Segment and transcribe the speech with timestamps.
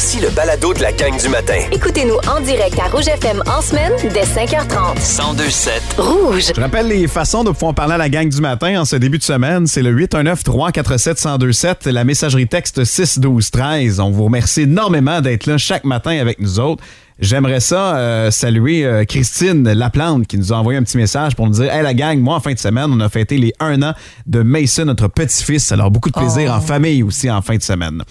[0.00, 1.58] Voici le balado de la gang du matin.
[1.72, 4.94] Écoutez-nous en direct à Rouge FM en semaine dès 5h30.
[4.94, 6.52] 1027 Rouge.
[6.54, 9.18] Je rappelle les façons de pouvoir parler à la gang du matin en ce début
[9.18, 9.66] de semaine.
[9.66, 14.00] C'est le 819-347-1027, la messagerie texte 612-13.
[14.00, 16.84] On vous remercie énormément d'être là chaque matin avec nous autres.
[17.20, 21.48] J'aimerais ça euh, saluer euh, Christine Laplante qui nous a envoyé un petit message pour
[21.48, 23.82] nous dire Hey la gang, moi en fin de semaine, on a fêté les un
[23.82, 23.92] an
[24.26, 25.72] de Mason, notre petit-fils.
[25.72, 28.02] Alors beaucoup de plaisir en famille aussi en fin de semaine.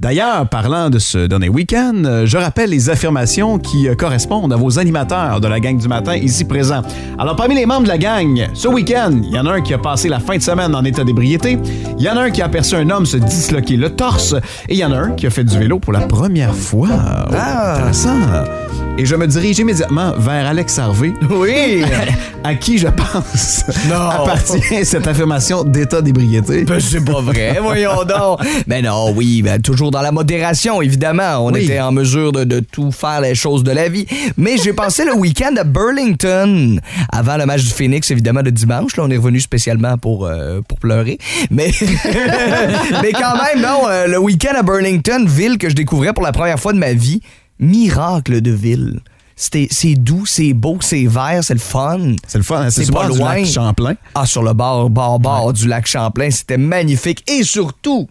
[0.00, 4.78] D'ailleurs, parlant de ce dernier week-end, euh, je rappelle les affirmations qui correspondent à vos
[4.78, 6.82] animateurs de la gang du matin ici présents.
[7.18, 9.74] Alors parmi les membres de la gang, ce week-end, il y en a un qui
[9.74, 11.58] a passé la fin de semaine en état d'ébriété,
[11.98, 14.34] il y en a un qui a aperçu un homme se disloquer le torse
[14.70, 16.88] et il y en a un qui a fait du vélo pour la première fois.
[17.30, 18.53] Oh, Intéressant.
[18.96, 21.12] Et je me dirige immédiatement vers Alex Harvey.
[21.28, 21.82] Oui!
[22.44, 23.96] à qui je pense Non.
[24.08, 26.62] appartient cette affirmation d'état d'ébriété.
[26.62, 28.38] Ben, c'est pas vrai, voyons donc.
[28.68, 31.38] Mais non, oui, ben, toujours dans la modération, évidemment.
[31.44, 31.64] On Oui.
[31.64, 34.06] était en mesure de, de tout faire les choses de la vie.
[34.36, 36.78] Mais j'ai passé le week-end à Burlington.
[37.10, 38.96] Avant le match du Phoenix, évidemment, de dimanche.
[38.96, 41.18] Là, on est revenu spécialement pour, euh, pour pleurer.
[41.50, 41.72] Mais,
[43.02, 46.30] mais quand même, non, euh, le week-end à Burlington, ville que je découvrais pour la
[46.32, 47.20] première fois de ma vie.
[47.58, 49.00] Miracle de ville.
[49.36, 52.14] C'est doux, c'est beau, c'est vert, c'est le fun.
[52.26, 52.70] C'est le fun, hein?
[52.70, 53.34] c'est C'est sur le pas bord du loin.
[53.34, 53.94] lac Champlain.
[54.14, 57.28] Ah, sur le bord, bord, bord du lac Champlain, c'était magnifique.
[57.28, 58.08] Et surtout,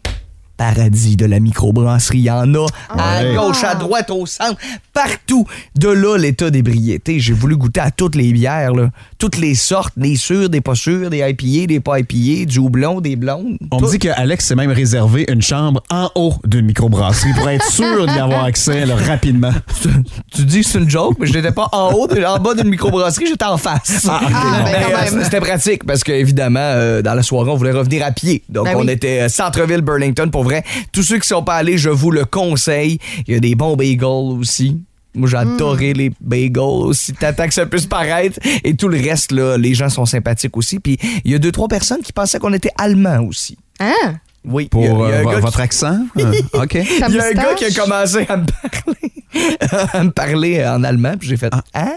[0.57, 2.19] paradis de la microbrasserie.
[2.19, 3.35] Il y en a à Ouais.
[3.35, 4.57] gauche, à droite, au centre,
[4.93, 5.45] partout.
[5.75, 7.19] De là, l'état d'ébriété.
[7.19, 8.89] J'ai voulu goûter à toutes les bières, là.
[9.17, 12.99] toutes les sortes, des sûres, des pas sûres, des IPA, des pas IPA, du houblon,
[13.01, 13.57] des blondes.
[13.71, 13.85] On Tout.
[13.85, 17.65] me dit que Alex s'est même réservé une chambre en haut d'une microbrasserie pour être
[17.71, 19.51] sûr d'y avoir accès là, rapidement.
[20.35, 22.67] Tu dis que c'est une joke, mais je n'étais pas en haut, en bas d'une
[22.69, 24.05] microbrasserie, j'étais en face.
[24.09, 24.29] Ah, ben,
[24.65, 24.71] Mais,
[25.11, 25.23] quand euh.
[25.23, 28.43] C'était pratique parce qu'évidemment, euh, dans la soirée, on voulait revenir à pied.
[28.49, 28.91] Donc, Ben on oui.
[28.91, 30.63] était euh, centre-ville Burlington pour vrai.
[30.91, 32.99] Tous ceux qui sont pas allés, je vous le conseille.
[33.27, 34.81] Il y a des bons bagels aussi.
[35.15, 37.13] Moi, j'ai adoré les bagels aussi.
[37.13, 38.39] T'attends que ça puisse paraître.
[38.63, 40.79] Et tout le reste, là, les gens sont sympathiques aussi.
[40.79, 43.57] Puis, il y a deux, trois personnes qui pensaient qu'on était allemands aussi.
[43.79, 44.19] Hein?
[44.45, 44.67] Oui.
[44.69, 45.99] Pour il y a- il y a euh, qui- votre accent?
[46.19, 46.73] Euh, OK.
[46.75, 49.13] Il y a un gars qui a commencé à me parler,
[49.93, 51.93] à me parler en allemand, puis j'ai fait Hein?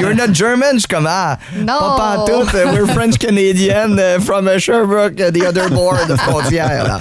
[0.00, 0.74] You're not German?
[0.74, 1.66] Je suis comme Ah, Non.
[1.78, 1.96] pas
[2.26, 6.84] pantoute, uh, we're French Canadian uh, from uh, Sherbrooke, uh, the other board of frontière.
[6.86, 7.00] là.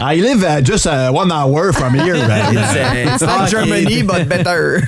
[0.00, 2.16] I live uh, just uh, one hour from here.
[2.16, 4.82] It's like Germany, but better.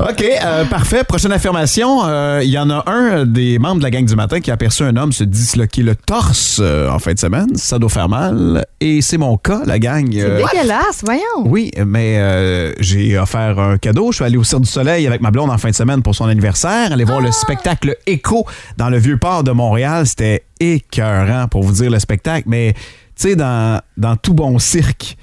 [0.00, 1.04] OK, euh, parfait.
[1.04, 2.00] Prochaine affirmation.
[2.06, 4.54] euh, Il y en a un des membres de la gang du matin qui a
[4.54, 7.56] aperçu un homme se disloquer le torse euh, en fin de semaine.
[7.56, 8.35] Ça doit faire mal.
[8.80, 10.08] Et c'est mon cas, la gang.
[10.16, 11.22] euh, Dégueulasse, voyons.
[11.46, 14.12] Oui, mais euh, j'ai offert un cadeau.
[14.12, 16.14] Je suis allé au Cirque du Soleil avec ma blonde en fin de semaine pour
[16.14, 16.92] son anniversaire.
[16.92, 20.06] Aller voir le spectacle Echo dans le Vieux-Port de Montréal.
[20.06, 22.44] C'était écœurant pour vous dire le spectacle.
[22.48, 22.80] Mais tu
[23.16, 25.16] sais, dans, dans tout bon cirque,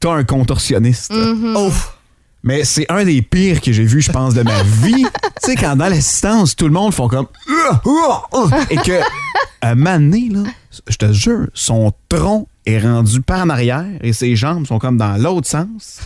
[0.00, 1.12] t'as un contorsionniste.
[1.56, 1.94] Ouf.
[2.44, 5.02] Mais c'est un des pires que j'ai vu, je pense, de ma vie.
[5.04, 7.26] tu sais, quand dans l'assistance, tout le monde font comme.
[8.70, 9.00] Et que,
[9.60, 10.44] à donné, là,
[10.88, 14.96] je te jure, son tronc est rendu par en arrière et ses jambes sont comme
[14.96, 16.00] dans l'autre sens.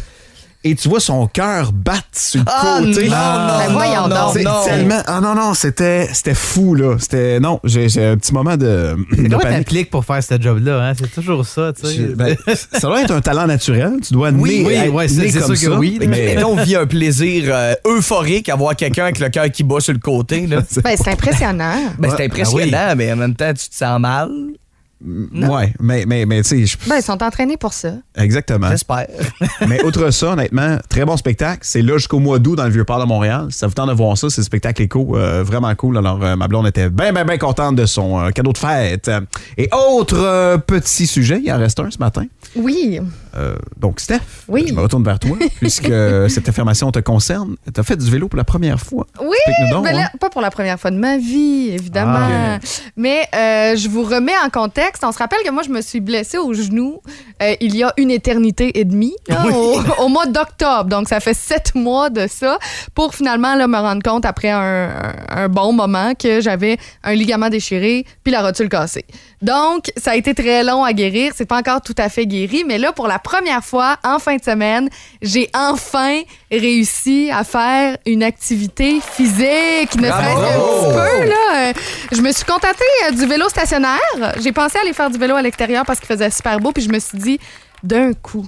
[0.65, 3.09] Et tu vois son cœur battre sur le Ah, côté.
[3.09, 4.65] non, non, Ben voyons non, non.
[4.65, 5.03] tellement.
[5.09, 6.99] Ah non, non, c'était c'était fou, là.
[7.01, 7.41] C'était.
[7.41, 9.59] Non, j'ai j'ai un petit moment de, de Comment panique.
[9.59, 10.91] t'appliques pour faire ce job-là?
[10.91, 10.93] Hein?
[10.97, 11.99] C'est toujours ça, tu sais.
[12.15, 13.95] Ben, ça doit être un talent naturel.
[14.07, 15.79] Tu dois Oui, né, oui, être ouais, c'est- né c'est comme sûr que ça.
[15.81, 19.65] oui, Mais, on vit un plaisir euh, euphorique à voir quelqu'un avec le cœur qui
[19.65, 20.47] bat sur le côté.
[20.47, 20.59] Là.
[20.85, 21.75] Ben, c'est impressionnant.
[21.99, 24.31] Ben, c'est impressionnant, mais en même temps, tu te sens mal.
[25.05, 27.95] Ouais, mais, mais, mais tu sais, je- Ben, ils sont entraînés pour ça.
[28.17, 28.69] exactement.
[28.71, 29.07] J'espère.
[29.69, 31.61] Mais outre ça, honnêtement, très bon spectacle.
[31.63, 33.47] C'est là jusqu'au mois d'août dans le Vieux-Port de Montréal.
[33.51, 35.99] Si ça vous tente de voir ça, c'est le spectacle éco, euh, vraiment cool.
[35.99, 39.11] Alors, euh, ma blonde était bien, bien, bien contente de son euh, cadeau de fête.
[39.59, 42.25] Et autre euh, petit sujet, il en reste un ce matin.
[42.57, 43.01] Oui.
[43.37, 44.65] Euh, donc, Steph, Oui.
[44.69, 45.91] je me retourne vers toi, puisque
[46.29, 47.57] cette affirmation te concerne.
[47.73, 49.07] Tu as fait du vélo pour la première fois.
[49.21, 49.37] Oui,
[49.71, 50.19] donc, là, hein.
[50.21, 52.19] pas pour la première fois de ma vie, évidemment.
[52.21, 52.59] Ah,
[52.97, 55.03] Mais euh, je vous remets en contexte.
[55.05, 57.01] On se rappelle que moi, je me suis blessée au genou
[57.43, 60.85] euh, il y a une éternité et demie, là, au, au mois d'octobre.
[60.85, 62.59] Donc, ça fait sept mois de ça
[62.95, 65.13] pour finalement là, me rendre compte après un, un-
[65.45, 69.05] un bon moment que j'avais un ligament déchiré puis la rotule cassée.
[69.41, 71.33] Donc, ça a été très long à guérir.
[71.35, 74.37] C'est pas encore tout à fait guéri, mais là, pour la première fois, en fin
[74.37, 74.89] de semaine,
[75.21, 81.29] j'ai enfin réussi à faire une activité physique, ne serait-ce qu'un petit peu.
[81.29, 81.73] Là.
[82.13, 83.99] Je me suis contentée euh, du vélo stationnaire.
[84.41, 86.91] J'ai pensé aller faire du vélo à l'extérieur parce qu'il faisait super beau, puis je
[86.91, 87.39] me suis dit,
[87.83, 88.47] d'un coup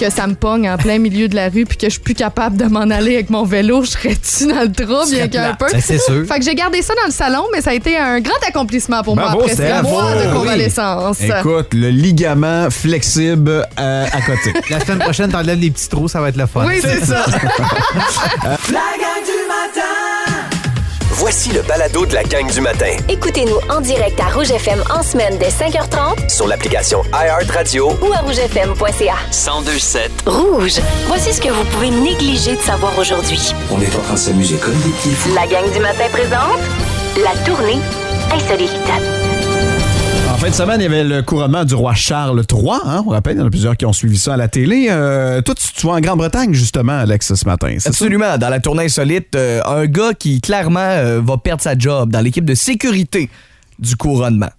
[0.00, 2.14] que ça me pogne en plein milieu de la rue puis que je suis plus
[2.14, 5.66] capable de m'en aller avec mon vélo, je serais-tu dans le trou bien qu'un peu?
[5.72, 6.26] Ben, c'est sûr.
[6.26, 9.02] Fait que j'ai gardé ça dans le salon, mais ça a été un grand accomplissement
[9.02, 10.32] pour Bravo, moi après ce mois de Oui.
[10.34, 11.20] convalescence.
[11.20, 14.52] Écoute, le ligament flexible euh, à côté.
[14.70, 16.64] La semaine prochaine, t'enlèves les petits trous, ça va être le fun.
[16.66, 17.24] Oui, c'est ça.
[21.18, 25.02] Voici le balado de la gang du matin Écoutez-nous en direct à Rouge FM en
[25.02, 29.14] semaine dès 5h30 sur l'application iHeartRadio ou à rougefm.ca.
[29.30, 30.10] 1027.
[30.26, 33.40] Rouge, voici ce que vous pouvez négliger de savoir aujourd'hui.
[33.70, 35.34] On est en train de s'amuser comme des petits fous.
[35.34, 36.60] La gang du matin présente
[37.24, 37.78] la tournée
[38.34, 38.70] insolite.
[40.36, 42.72] En fin de semaine, il y avait le couronnement du roi Charles III.
[42.84, 44.88] Hein, on rappelle, il y en a plusieurs qui ont suivi ça à la télé.
[44.90, 47.76] Euh, toi, tu, tu vas en Grande-Bretagne, justement, Alex, ce matin.
[47.78, 47.90] ça?
[47.90, 48.38] Absolument.
[48.38, 52.20] Dans la tournée insolite, euh, un gars qui clairement euh, va perdre sa job dans
[52.20, 53.28] l'équipe de sécurité
[53.78, 54.50] du couronnement.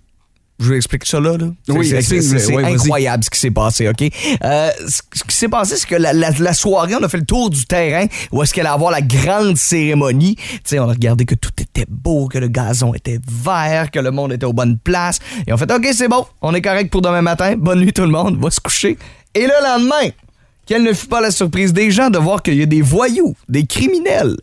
[0.60, 1.38] Je vous explique ça là.
[1.38, 1.50] là.
[1.70, 4.12] Oui, C'est- incroyable ce qui s'est passé, OK?
[4.44, 7.26] Euh, ce qui s'est passé, c'est que la, la- la soirée, on a fait le
[7.26, 10.36] tour du terrain où est-ce qu'elle allait avoir la grande cérémonie.
[10.36, 14.00] Tu sais, on a regardé que tout était beau, que le gazon était vert, que
[14.00, 15.20] le monde était aux bonnes places.
[15.46, 17.54] Et on fait, OK, c'est bon, on est correct pour demain matin.
[17.56, 18.98] Bonne nuit tout le monde, va se coucher.
[19.36, 20.10] Et le lendemain,
[20.68, 23.36] quelle ne fut pas la surprise des gens de voir qu'il y a des voyous,
[23.50, 24.38] des criminels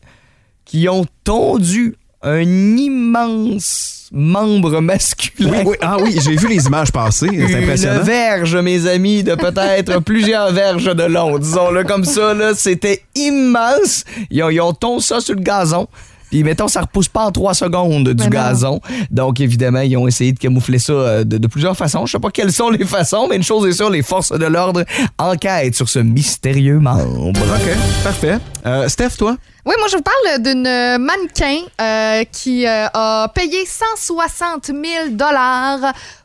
[0.65, 5.50] qui ont tondu un immense membre masculin.
[5.50, 5.76] Oui, oui.
[5.82, 7.29] Ah oui, j'ai vu les images passer.
[7.29, 11.38] C'est Une verge, mes amis, de peut-être plusieurs verges de long.
[11.38, 14.05] Disons-le comme ça, là, c'était immense.
[14.31, 15.87] Ils ont, ils ont tondu ça sur le gazon.
[16.35, 18.81] Puis, mettons, ça repousse pas en trois secondes du Ben gazon.
[19.09, 22.07] Donc, évidemment, ils ont essayé de camoufler ça euh, de, de plusieurs façons.
[22.07, 24.45] Je sais pas quelles sont les façons, mais une chose est sûre, les forces de
[24.45, 24.83] l'ordre
[25.17, 27.29] enquêtent sur ce mystérieux membre.
[27.29, 28.39] OK, parfait.
[28.67, 29.37] Euh, Steph, toi?
[29.65, 34.77] Oui, moi, je vous parle d'une mannequin euh, qui euh, a payé 160 000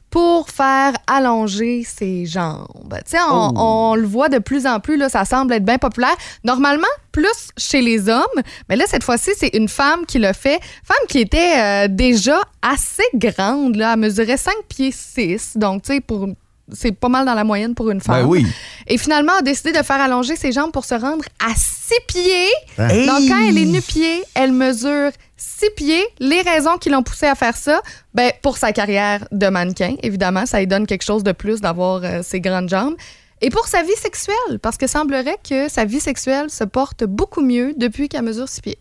[0.09, 2.95] pour faire allonger ses jambes.
[3.05, 5.77] Tu sais, on, on le voit de plus en plus, là, ça semble être bien
[5.77, 6.15] populaire.
[6.43, 8.23] Normalement, plus chez les hommes,
[8.69, 10.59] mais là, cette fois-ci, c'est une femme qui le fait.
[10.83, 15.93] Femme qui était euh, déjà assez grande, là, elle mesurait 5 pieds 6, donc, tu
[15.93, 16.27] sais, pour...
[16.73, 18.23] C'est pas mal dans la moyenne pour une femme.
[18.23, 18.45] Ben oui.
[18.87, 22.47] Et finalement, a décidé de faire allonger ses jambes pour se rendre à 6 pieds.
[22.77, 23.05] Hey!
[23.05, 26.05] Donc, quand elle est nu-pied, elle mesure 6 pieds.
[26.19, 27.81] Les raisons qui l'ont poussée à faire ça,
[28.13, 32.01] ben, pour sa carrière de mannequin, évidemment, ça lui donne quelque chose de plus d'avoir
[32.03, 32.95] euh, ses grandes jambes.
[33.41, 37.41] Et pour sa vie sexuelle, parce que semblerait que sa vie sexuelle se porte beaucoup
[37.41, 38.79] mieux depuis qu'elle mesure 6 pieds.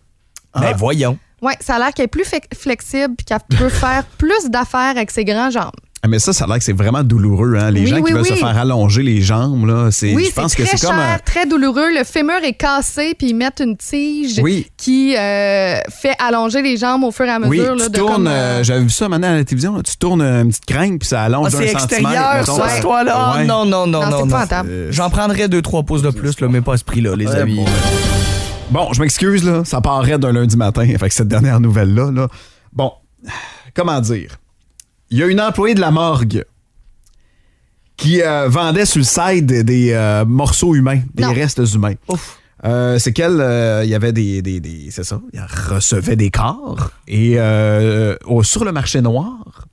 [0.54, 1.18] Ben voyons.
[1.40, 5.10] Oui, ça a l'air qu'elle est plus flexible et qu'elle peut faire plus d'affaires avec
[5.10, 5.70] ses grandes jambes.
[6.00, 7.56] Ah, Mais ça, ça a l'air que c'est vraiment douloureux.
[7.58, 7.72] Hein?
[7.72, 8.38] Les Oui, gens qui oui, veulent se oui.
[8.38, 11.00] faire allonger les jambes, là, c'est, Oui, je pense c'est que très c'est cher, comme
[11.00, 11.88] un- très douloureux.
[11.92, 14.68] Le fémur est cassé, puis ils mettent une tige Oui.
[14.76, 17.74] qui euh, fait allonger les jambes au fur et à Oui, mesure.
[17.74, 19.82] là, tu de tournes, comme, euh, euh, j'avais vu ça maintenant à la télévision, là,
[19.82, 22.60] tu tournes une petite crinque puis ça allonge Ah, d'un c'est extérieur, ça, Ouais.
[22.68, 23.36] cette toile-là.
[23.38, 23.44] Ouais.
[23.46, 24.38] Non, non, non, Non, non.
[24.48, 24.90] c'est non.
[24.90, 27.34] J'en prendrais deux, trois pouces de plus, là, mais pas à ce prix-là, les Ouais,
[27.36, 27.56] amis.
[27.56, 27.64] bon.
[28.70, 32.10] Bon, je m'excuse, là, ça paraît d'un lundi matin avec cette dernière nouvelle-là.
[32.12, 32.28] Là.
[32.72, 32.92] Bon,
[33.74, 34.36] comment dire?
[35.10, 36.44] Il y a une employée de la morgue
[37.96, 41.32] qui euh, vendait sur le site des, euh, morceaux humains, des Non.
[41.32, 41.94] restes humains.
[42.64, 46.30] Euh, c'est qu'elle, euh, il y avait des, des, des- c'est ça, elle recevait des
[46.30, 49.66] corps et euh, au- sur le marché noir,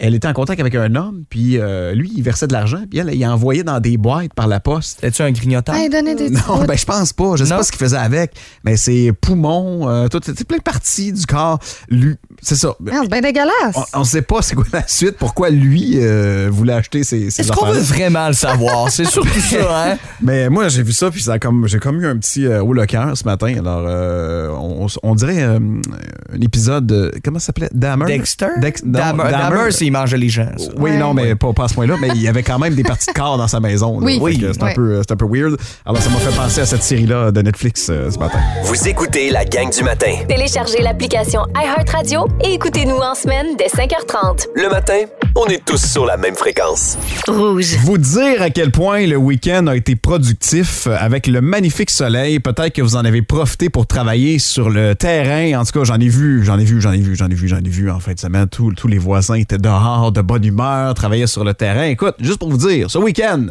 [0.00, 3.00] elle était en contact avec un homme, puis euh, lui, il versait de l'argent, puis
[3.00, 4.98] elle, il envoyait dans des boîtes par la poste.
[5.00, 5.74] C'était-tu un grignotant?
[5.74, 7.34] Hey, donnez des Non, ben je pense pas.
[7.34, 7.56] Je sais Non?
[7.56, 8.32] pas ce qu'il faisait avec,
[8.62, 11.58] mais ses poumons, euh, tout, c'est plein de parties du corps.
[11.88, 12.74] Lui, c'est ça.
[12.86, 13.76] C'est bien dégueulasse.
[13.94, 17.42] On, on sait pas c'est quoi la suite, pourquoi lui euh, voulait acheter ces, ces
[17.42, 18.90] Est-ce qu'on veut vraiment le savoir?
[18.90, 19.56] C'est surtout ça,
[19.92, 19.96] hein?
[20.20, 22.62] Mais moi, j'ai vu ça, puis ça a comme, j'ai comme eu un petit euh,
[22.62, 23.54] haut le cœur ce matin.
[23.58, 27.68] Alors, euh, on, on dirait euh, un épisode, de- comment ça s'appelait?
[27.72, 28.06] Dahmer?
[28.06, 28.46] Dexter?
[28.60, 29.56] Dex- non, Dahmer, Dahmer.
[29.56, 30.48] Dahmer, s'il mangeait les gens.
[30.56, 30.64] ça.
[30.76, 30.98] Oui, Ouais.
[30.98, 31.96] non, mais pas, pas à ce point-là.
[32.00, 33.98] Mais il y avait quand même des parties de corps dans sa maison.
[34.00, 34.06] là.
[34.06, 34.18] Oui.
[34.20, 34.38] Oui.
[34.52, 35.56] C'est un, peu- c'est un peu weird.
[35.84, 38.38] Alors, ça m'a fait penser à cette série-là de Netflix euh, ce matin.
[38.64, 40.12] Vous écoutez la gang du matin.
[40.28, 44.46] Téléchargez l'application iHeartRadio et écoutez-nous en semaine dès 5h30.
[44.54, 45.00] Le matin,
[45.36, 46.96] on est tous sur la même fréquence.
[47.26, 47.76] Rouge.
[47.84, 52.40] Vous dire à quel point le week-end a été productif avec le magnifique soleil.
[52.40, 55.60] Peut-être que vous en avez profité pour travailler sur le terrain.
[55.60, 57.48] En tout cas, j'en ai vu, j'en ai vu, j'en ai vu, j'en ai vu,
[57.48, 58.46] j'en ai vu en fin de semaine.
[58.48, 61.84] Tous, tous les voisins étaient dehors, de bonne humeur, travaillaient sur le terrain.
[61.84, 63.46] Écoute, juste pour vous dire, ce week-end,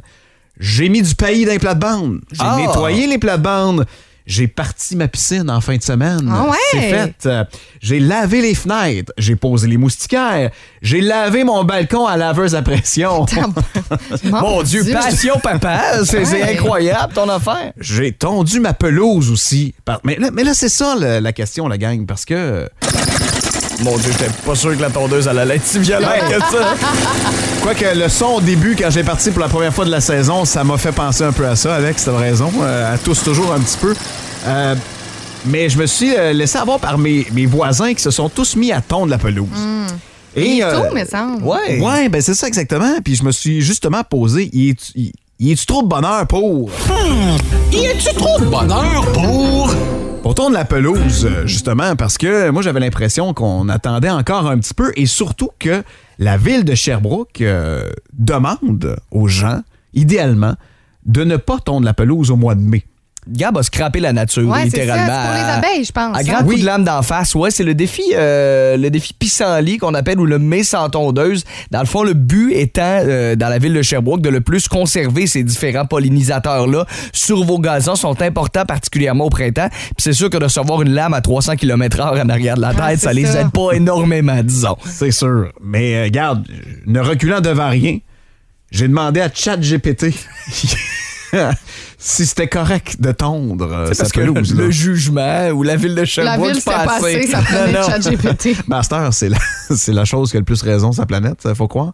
[0.60, 2.22] j'ai mis du pays dans les plates-bandes.
[2.32, 2.58] J'ai Ah!
[2.58, 3.86] nettoyé les plates-bandes.
[4.28, 6.30] J'ai parti ma piscine en fin de semaine.
[6.30, 6.58] Ah ouais?
[6.72, 7.30] C'est fait.
[7.82, 9.14] J'ai lavé les fenêtres.
[9.18, 10.52] J'ai posé les moustiquaires.
[10.82, 13.26] J'ai lavé mon balcon à laveuse à pression.
[14.26, 16.04] Mon Dieu, passion, papa!
[16.04, 16.54] C'est Ouais.
[16.58, 17.72] incroyable, ton affaire.
[17.80, 19.74] J'ai tondu ma pelouse aussi.
[20.04, 22.70] Mais là, mais là, c'est ça la question, la gang, parce que
[23.84, 26.74] Mon Dieu, j'étais pas sûr que la tondeuse allait être si violente que ça.
[27.62, 30.46] Quoique le son au début, quand j'ai parti pour la première fois de la saison,
[30.46, 32.52] ça m'a fait penser un peu à ça, Alex, t'as raison.
[32.62, 33.94] Euh, à tous toujours un petit peu.
[34.48, 34.76] Euh,
[35.46, 38.56] mais je me suis euh, laissé avoir par mes, mes voisins qui se sont tous
[38.56, 39.48] mis à tondre la pelouse.
[40.36, 41.44] Et euh, tout, mais semble.
[41.44, 41.80] Ouais.
[41.80, 42.96] Ouais, ben c'est ça exactement.
[43.04, 46.70] Puis je me suis justement posé, y est-tu y- y est-tu trop de bonheur pour...
[47.72, 49.70] Y a-tu trop de bonheur pour?
[50.28, 54.58] Pour tondre la pelouse, euh, justement, parce que moi, j'avais l'impression qu'on attendait encore un
[54.58, 55.84] petit peu et surtout que
[56.20, 59.62] la ville de Sherbrooke euh, demande aux gens,
[59.94, 60.56] idéalement,
[61.06, 62.84] de ne pas tondre la pelouse au mois de mai.
[63.30, 64.78] Gab a scrappé la nature, Ouais, c'est ça.
[64.78, 65.22] littéralement.
[65.22, 66.16] C'est pour les abeilles, je pense.
[66.16, 66.24] À hein.
[66.24, 69.94] grand coup de lame d'en face, ouais, c'est le défi, euh, le défi pissenlit qu'on
[69.94, 71.44] appelle ou le mai sans tondeuse.
[71.72, 74.68] Dans le fond, le but étant, euh, dans la ville de Sherbrooke, de le plus
[74.68, 79.70] conserver ces différents pollinisateurs-là sur vos gazons sont importants, particulièrement au printemps.
[79.70, 82.70] Puis c'est sûr que de recevoir une lame à 300 km/h en arrière de la
[82.74, 83.42] tête, Ah, ça c'est les ça.
[83.42, 84.78] aide pas énormément, disons.
[84.86, 85.52] C'est sûr.
[85.64, 86.46] Mais euh, regarde,
[86.86, 88.00] ne reculant devant rien,
[88.72, 90.08] j'ai demandé à ChatGPT
[92.00, 94.54] si c'était correct de tondre euh, C'est sa parce que pelouse.
[94.56, 94.70] le là.
[94.70, 97.02] jugement ou la ville de La Sherbrooke, ville c'est s'est pas assez.
[97.18, 97.88] passée, ça prenait Non, non.
[97.88, 98.50] ChatGPT.
[98.68, 99.38] Master, c'est la,
[99.76, 101.94] c'est la chose qui a le plus raison sur la planète, ça faut croire.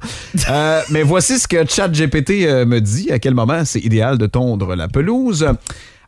[0.50, 4.25] Euh, mais voici ce que ChatGPT euh, me dit, à quel moment c'est idéal de
[4.25, 5.48] tondre la pelouse.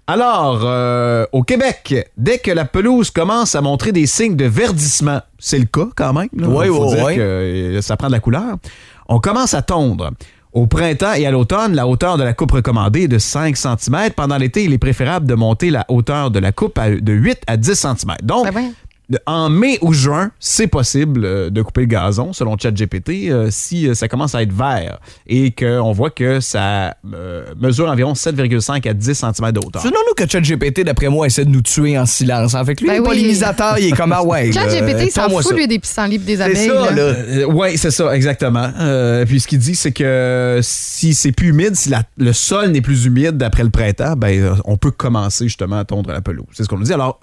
[0.07, 5.21] Alors, euh, au Québec, dès que la pelouse commence à montrer des signes de verdissement,
[5.39, 7.15] c'est le cas quand même, là, Oui, faut oui, dire oui.
[7.15, 8.57] que euh, ça prend de la couleur,
[9.07, 10.11] on commence à tondre.
[10.55, 14.11] Au printemps et à l'automne, la hauteur de la coupe recommandée est de 5 cm.
[14.15, 17.39] Pendant l'été, il est préférable de monter la hauteur de la coupe à- de 8
[17.45, 18.15] à 10 cm.
[18.23, 18.71] Donc, Ben.
[19.27, 23.87] En mai ou juin, c'est possible euh, de couper le gazon, selon ChatGPT, euh, si
[23.87, 28.89] euh, ça commence à être vert et qu'on voit que ça euh, mesure environ 7,5
[28.89, 29.81] à 10 cm de hauteur.
[29.83, 32.55] Sinon, nous, que ChatGPT, d'après moi, essaie de nous tuer en silence.
[32.55, 33.07] En fait, lui, Ben le oui.
[33.07, 34.51] pollinisateur, il est comme, ah ouais.
[34.53, 35.53] ChatGPT, il s'en fout, ça.
[35.55, 36.67] lui, des pissenlits pis des C'est abeilles.
[36.69, 37.47] ça, là.
[37.47, 38.71] oui, c'est ça, exactement.
[38.79, 42.69] Euh, puis ce qu'il dit, c'est que si c'est plus humide, si la- le sol
[42.71, 46.45] n'est plus humide après le printemps, ben, on peut commencer justement à tondre la pelouse.
[46.53, 46.93] C'est ce qu'on nous dit.
[46.93, 47.19] Alors,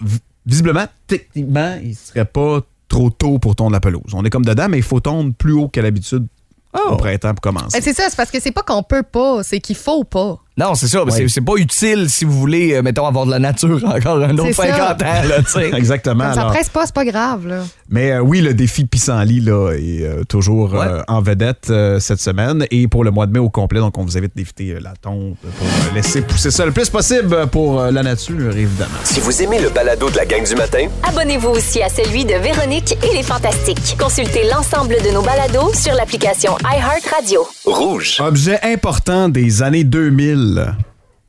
[0.47, 4.03] visiblement, techniquement, il serait pas trop tôt pour tondre la pelouse.
[4.13, 6.27] On est comme dedans, mais il faut tondre plus haut qu'à l'habitude
[6.75, 6.93] Oh.
[6.93, 7.67] au printemps pour commencer.
[7.75, 10.39] Ben, c'est ça, c'est parce que c'est pas qu'on peut pas, c'est qu'il faut pas.
[10.57, 11.03] Non, c'est ça.
[11.05, 11.29] mais Ouais.
[11.29, 14.47] c'est- pas utile si vous voulez, euh, mettons, avoir de la nature encore un autre
[14.47, 14.75] C'est ça.
[14.75, 15.71] 50 ans, là, tu sais.
[15.77, 16.33] Exactement.
[16.33, 16.53] Ça alors.
[16.53, 17.65] presse pas, c'est pas grave, là.
[17.95, 20.81] Mais euh, oui, le défi pissenlit là, est euh, toujours Ouais.
[20.81, 23.81] euh, en vedette euh, cette semaine et pour le mois de mai au complet.
[23.81, 26.89] Donc, on vous invite d'éviter euh, la tombe pour euh, laisser pousser ça le plus
[26.89, 28.91] possible pour euh, la nature, évidemment.
[29.05, 32.33] Si vous aimez le balado de la gang du matin, Abonnez-vous aussi à celui de
[32.35, 33.97] Véronique et les Fantastiques.
[34.01, 37.47] Consultez l'ensemble de nos balados sur l'application iHeartRadio.
[37.67, 38.17] rouge.
[38.21, 40.77] Objet important des années 2000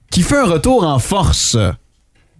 [0.10, 1.58] qui fait un retour en force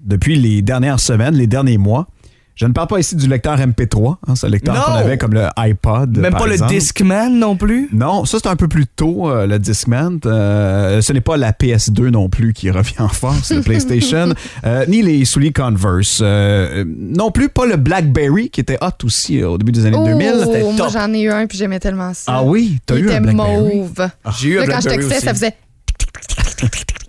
[0.02, 2.08] depuis les dernières semaines, les derniers mois.
[2.56, 5.48] Je ne parle pas ici du lecteur MP3, hein, ce lecteur qu'on avait comme le
[5.58, 6.18] iPod.
[6.18, 6.72] Même par pas exemple.
[6.74, 7.90] le Discman non plus?
[7.94, 10.20] Non, ça c'est un peu plus tôt, euh, le Discman.
[10.26, 14.34] Euh, ce n'est pas la PS2 non plus qui revient en force, le PlayStation,
[14.66, 16.20] euh, ni les souliers Converse.
[16.22, 19.98] Euh, non plus pas le BlackBerry qui était hot aussi euh, au début des années
[20.00, 20.76] Oh, 2000.
[20.78, 22.32] moi, j'en ai eu un puis j'aimais tellement ça.
[22.36, 23.36] Ah oui, t'as eu un BlackBerry?
[23.80, 24.10] mauve.
[24.40, 25.26] J'ai eu un Là, quand je Blackberry textais, aussi.
[25.26, 25.56] ça faisait.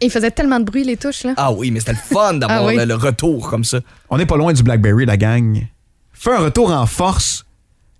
[0.00, 1.34] Il faisait tellement de bruit, les touches, là.
[1.36, 2.76] Ah oui, mais c'était le fun d'avoir Ah oui.
[2.76, 3.78] le, le retour comme ça.
[4.10, 5.66] On n'est pas loin du BlackBerry, la gang.
[6.12, 7.44] Fait un retour en force,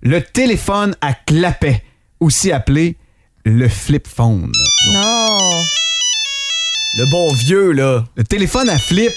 [0.03, 1.83] le téléphone à clapet,
[2.21, 2.97] aussi appelé
[3.45, 4.51] le flip phone.
[4.93, 5.39] Non.
[6.97, 8.05] Le bon vieux, là.
[8.17, 9.13] Le téléphone à flip.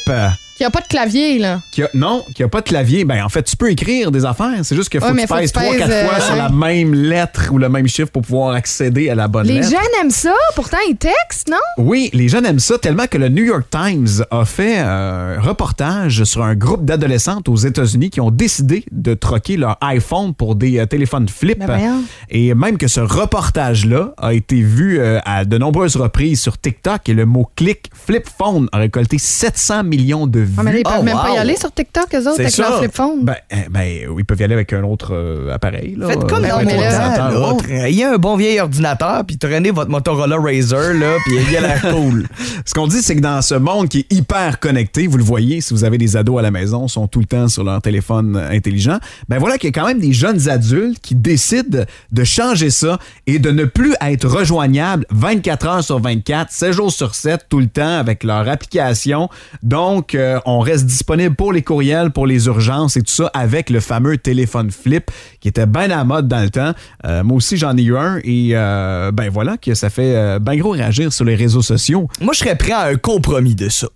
[0.58, 1.62] Euh, Il n'y a pas de clavier, là.
[1.72, 3.06] Qui a- non, qui a pas de clavier.
[3.06, 4.54] Ben, en fait, tu peux écrire des affaires.
[4.64, 6.18] C'est juste qu'il faut Ouais, que tu faut que pèses tu 3 4 pèses, fois
[6.18, 9.46] euh, sur la même lettre ou le même chiffre pour pouvoir accéder à la bonne
[9.48, 9.70] Les lettre.
[9.70, 11.58] jeunes aiment ça, pourtant ils textent, non?
[11.78, 16.24] Oui, les jeunes aiment ça tellement que le New York Times a fait un reportage
[16.24, 20.80] sur un groupe d'adolescentes aux États-Unis qui ont décidé de troquer leur iPhone pour des
[20.80, 21.60] euh, téléphones flip.
[21.60, 26.58] Ben et même que ce reportage-là a été vu euh, à de nombreuses reprises sur
[26.60, 30.56] TikTok et le mot-clic flip phone a récolté 700 millions de vues.
[30.58, 32.42] Ah, mais là, ils peuvent Oh, même pas y aller sur TikTok, eux autres, C'est
[32.44, 32.70] avec ça.
[32.70, 33.24] leur flip phone.
[33.24, 33.84] Ben, euh, ben,
[34.18, 35.96] ils peuvent y aller avec un autre euh, appareil.
[35.98, 36.56] Là, Faites comme dans là.
[36.56, 37.58] ordinateur.
[37.70, 41.82] Ayez un bon vieil ordinateur, puis traînez votre Motorola Razer, là, puis il a l'air
[41.94, 42.28] cool.
[42.66, 45.62] Ce qu'on dit, c'est que dans ce monde qui est hyper connecté, vous le voyez,
[45.62, 47.82] si vous avez des ados à la maison, ils sont tout le temps sur leur
[47.82, 48.98] téléphone euh, intelligent,
[49.30, 52.98] ben voilà qu'il y a quand même des jeunes adultes qui décident de changer ça
[53.26, 57.60] et de ne plus être rejoignables 24 heures sur 24, 7 jours sur 7, tout
[57.60, 59.30] le temps avec leur application.
[59.64, 63.70] Donc, euh, on reste disponible pour les courriels, pour les urgences et tout ça avec
[63.70, 66.74] le fameux téléphone flip qui était bien à la mode dans le temps.
[67.06, 70.40] Euh, moi aussi, j'en ai eu un et euh, ben voilà que ça fait euh,
[70.40, 72.08] ben gros réagir sur les réseaux sociaux.
[72.22, 73.88] Moi, je serais prêt à un compromis de ça.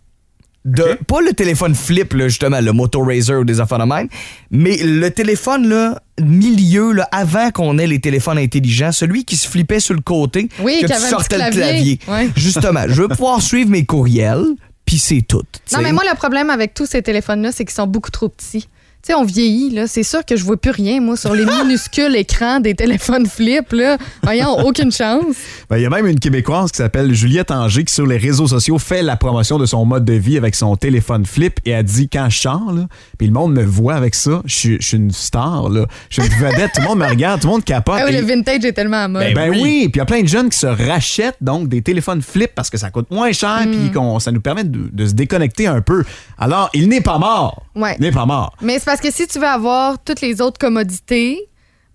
[0.66, 4.08] de pas le téléphone flip là, justement le Moto ou des affaires de même,
[4.52, 9.48] mais le téléphone là milieu là, avant qu'on ait les téléphones intelligents, celui qui se
[9.48, 11.98] flippait sur le côté Oui, que qui tu sortais le clavier.
[11.98, 12.26] clavier.
[12.26, 12.30] Ouais.
[12.36, 14.46] Justement, je veux pouvoir suivre mes courriels,
[14.86, 15.44] puis c'est tout.
[15.66, 18.30] tu Non, mais moi, le problème avec tous ces téléphones-là, c'est qu'ils sont beaucoup trop
[18.30, 18.68] petits.
[19.04, 19.88] Tu sais, on vieillit, là.
[19.88, 23.72] C'est sûr que je vois plus rien, moi, sur les minuscules écrans des téléphones flip,
[23.72, 23.98] là.
[24.22, 25.36] Voyons, aucune chance.
[25.72, 28.48] Ben, il y a même une Québécoise qui s'appelle Juliette Anger qui, sur les réseaux
[28.48, 31.82] sociaux, fait la promotion de son mode de vie avec son téléphone flip et a
[31.82, 34.88] dit quand je sors, là, puis le monde me voit avec ça, je suis- je
[34.88, 35.86] suis une star, là.
[36.12, 37.96] Je suis une vedette, tout le monde me regarde, tout le monde capote.
[38.00, 39.34] Ah oui, Et- le vintage est tellement à mode.
[39.34, 39.90] Ben, oui.
[39.90, 42.70] puis il y a plein de jeunes qui se rachètent donc des téléphones flip parce
[42.70, 43.72] que ça coûte moins cher Mm.
[43.72, 46.04] puis qu'on ça nous permet de, de se déconnecter un peu.
[46.38, 47.64] Alors, il n'est pas mort.
[47.76, 47.96] Ouais.
[47.98, 48.56] Il n'est pas mort.
[48.62, 51.40] Mais c'est parce que si tu veux avoir toutes les autres commodités,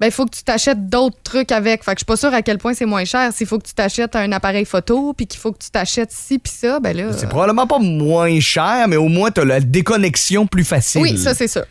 [0.01, 1.85] ben il faut que tu t'achètes d'autres trucs avec.
[1.85, 3.35] Fait que je suis pas sûre à quel point c'est moins cher.
[3.35, 6.39] S'il faut que tu t'achètes un appareil photo, puis qu'il faut que tu t'achètes ci
[6.39, 7.13] puis ça, ben là.
[7.13, 11.03] C'est probablement pas moins cher, mais au moins t'as la déconnexion plus facile.
[11.03, 11.67] Oui, ça c'est ça.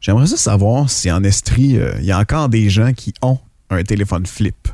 [0.00, 3.40] J'aimerais ça savoir si en Estrie, euh, il y a encore des gens qui ont
[3.68, 4.68] un téléphone flip.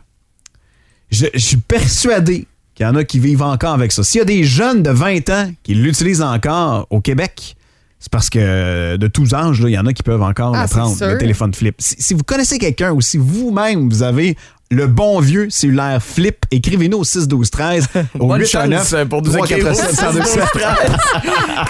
[1.11, 4.05] Je, je suis persuadé qu'il y en a qui vivent encore avec ça.
[4.05, 7.57] S'il y a des jeunes de 20 ans qui l'utilisent encore au Québec,
[8.01, 10.67] c'est parce que euh, de tous âges, il y en a qui peuvent encore Ah,
[10.69, 11.77] prendre, le téléphone flip.
[11.79, 14.37] Si, si vous connaissez quelqu'un ou si vous-même, vous avez
[14.71, 17.89] le bon vieux cellulaire flip, écrivez-nous au 6 12 13
[18.21, 20.43] au Bonne 819 chance pour nous écrire au 347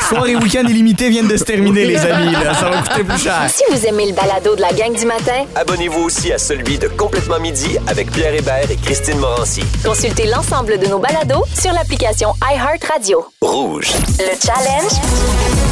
[0.08, 2.32] Soir et week-end illimité viennent de se terminer, les amis.
[2.32, 2.54] Là.
[2.54, 3.48] Ça va coûter plus cher.
[3.48, 6.88] Si vous aimez le balado de la gang du matin, Abonnez-vous aussi à celui de
[6.88, 9.62] Complètement Midi avec Pierre Hébert et Christine Morancy.
[9.84, 13.24] consultez l'ensemble de nos balados sur l'application iHeartRadio.
[13.40, 13.92] Rouge.
[14.18, 15.67] Le challenge?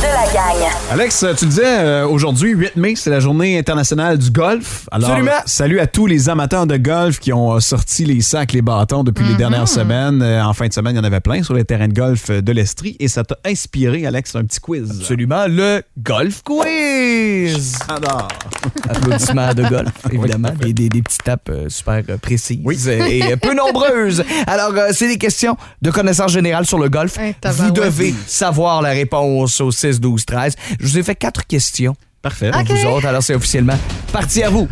[0.00, 0.70] De la gang.
[0.90, 4.88] Alex, tu le disais, euh, aujourd'hui, 8 mai, c'est la journée internationale du golf.
[4.90, 5.32] Alors, Absolument.
[5.44, 9.04] salut à tous les amateurs de golf qui ont euh, sorti les sacs, les bâtons
[9.04, 10.22] depuis les dernières semaines.
[10.22, 12.30] Euh, en fin de semaine, il y en avait plein sur les terrains de golf
[12.30, 14.90] de l'Estrie et ça t'a inspiré, Alex, un petit quiz.
[14.90, 16.64] Absolument, le Golf Quiz.
[18.88, 20.50] Applaudissements de golf, évidemment.
[20.60, 24.24] Des, des- des petites tapes euh, super euh, précises euh, et peu nombreuses.
[24.46, 27.18] Alors, euh, c'est des questions de connaissances générales sur le golf.
[27.18, 27.74] Hey, Vous tabarouette.
[27.74, 30.54] devez savoir la réponse au 6, 12, 13.
[30.80, 32.50] Je vous ai fait quatre questions Parfait.
[32.50, 33.78] pour vous autres, alors c'est officiellement
[34.12, 34.68] parti à vous.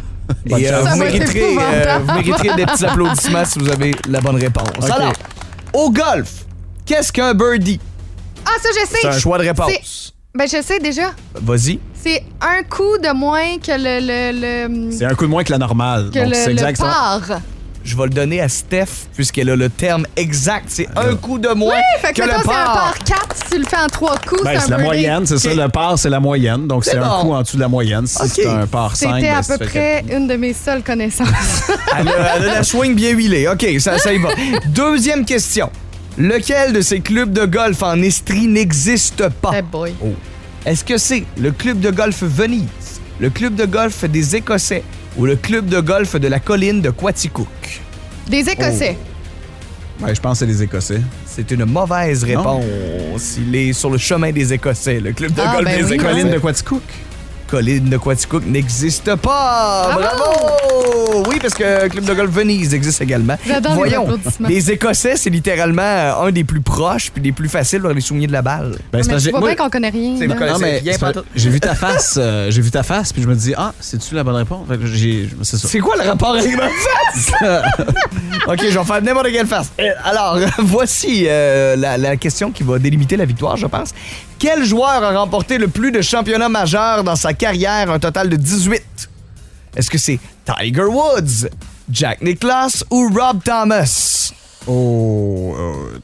[0.46, 4.68] Et euh, mériterez, euh, vous mériterez des petits applaudissements si vous avez la bonne réponse.
[4.90, 5.12] Alors,
[5.72, 6.44] au golf,
[6.84, 7.80] qu'est-ce qu'un birdie?
[8.44, 8.98] Ah, ça, je sais.
[9.02, 10.14] C'est un choix de réponse.
[10.34, 11.10] C'est- Ben, je sais déjà.
[11.34, 11.78] Vas-y.
[11.94, 14.00] C'est un coup de moins que le.
[14.00, 16.10] le, le C'est un coup de moins que la normale.
[16.12, 16.76] que Donc, le, c'est le exact.
[16.76, 16.84] ça.
[16.84, 17.40] par.
[17.84, 20.66] Je vais le donner à Steph puisqu'elle a le terme exact.
[20.68, 22.74] C'est un coup de moins Fait que, que mettons, le c'est un par.
[22.74, 23.36] par 4.
[23.36, 24.84] Si tu le fais en trois coups, Ben, c'est c'est un la birdie.
[24.84, 25.54] moyenne, c'est ça.
[25.54, 26.66] Le par, c'est la moyenne.
[26.66, 27.20] Donc, C'est c'est un bon.
[27.22, 28.06] coup en dessous de la moyenne.
[28.06, 28.28] Si Ok.
[28.34, 31.28] c'est un par 5, C'était à peu près une de mes seules connaissances.
[31.98, 33.48] Elle a, elle a la swing bien huilée.
[33.48, 34.28] OK, ça, ça y va.
[34.66, 35.70] Deuxième question.
[36.18, 39.62] Lequel de ces clubs de golf en Estrie n'existe pas?
[39.62, 39.94] Boy.
[40.66, 44.82] Est-ce que c'est le club de golf Venise, le club de golf des Écossais
[45.16, 47.46] ou le club de golf de la colline de Quaticook?
[48.28, 48.98] Des Écossais.
[50.00, 51.00] Ben, je pense que c'est les Écossais.
[51.24, 52.58] C'est une mauvaise Non.
[52.58, 53.36] réponse.
[53.38, 55.94] Il est sur le chemin des Écossais, le club de Ah, golf ben des oui,
[55.94, 56.10] Écossais.
[56.10, 56.82] Colline de Quaticook.
[57.48, 59.90] Colline de Quaticook n'existe pas.
[59.94, 61.24] Bravo!
[61.28, 63.36] Oui, parce que Club de golf Venise existe également.
[63.46, 64.06] Les Voyons,
[64.46, 68.00] les Écossais, c'est littéralement euh, un des plus proches puis des plus faciles dans les
[68.00, 68.76] souliers de la balle.
[68.92, 70.16] Ben, c'est Mais tu vois moi- bien qu'on connaît rien.
[70.18, 73.54] C'est c'est j'ai vu ta face, euh, j'ai vu ta face, puis je me dis
[73.56, 74.66] ah, c'est-tu la bonne réponse?
[75.42, 75.56] C'est.
[75.56, 77.32] C'est quoi le rapport avec ma face?
[78.46, 79.70] OK, je vais faire n'importe quelle face.
[79.80, 83.90] Euh, Alors, voici euh, la, la question qui va délimiter la victoire, je pense.
[84.38, 88.36] Quel joueur a remporté le plus de championnats majeurs dans sa carrière, un total de
[88.36, 88.82] 18?
[89.76, 91.48] Est-ce que c'est Tiger Woods,
[91.90, 94.32] Jack Nicklaus ou Rob Thomas?
[94.66, 95.98] Oh, euh,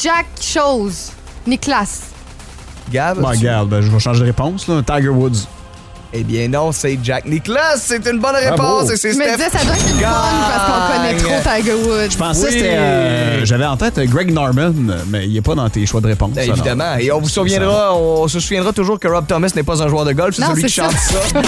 [0.00, 1.10] Jack Chose.
[1.46, 1.86] Nicolas.
[2.90, 3.20] Gab?
[3.20, 4.82] ben, je vais changer de réponse là.
[4.82, 5.46] Tiger Woods.
[6.18, 7.76] Eh bien non, c'est Jack Nicklaus.
[7.78, 8.38] C'est une bonne Bravo.
[8.50, 9.36] réponse et c'est Je me Steph.
[9.36, 10.08] disais, ça doit être une fun
[10.48, 12.10] parce qu'on connaît trop Tiger Woods.
[12.10, 12.46] Je pensais Oui.
[12.46, 12.74] que c'était.
[12.76, 14.72] euh, J'avais en tête euh, Greg Norman,
[15.08, 16.30] mais il n'est pas dans tes choix de réponse.
[16.30, 16.96] Ben, évidemment.
[16.98, 20.06] Et on vous souviendra, on se souviendra toujours que Rob Thomas n'est pas un joueur
[20.06, 21.20] de golf, c'est Non, celui qui c'est chante ça.
[21.32, 21.40] ça.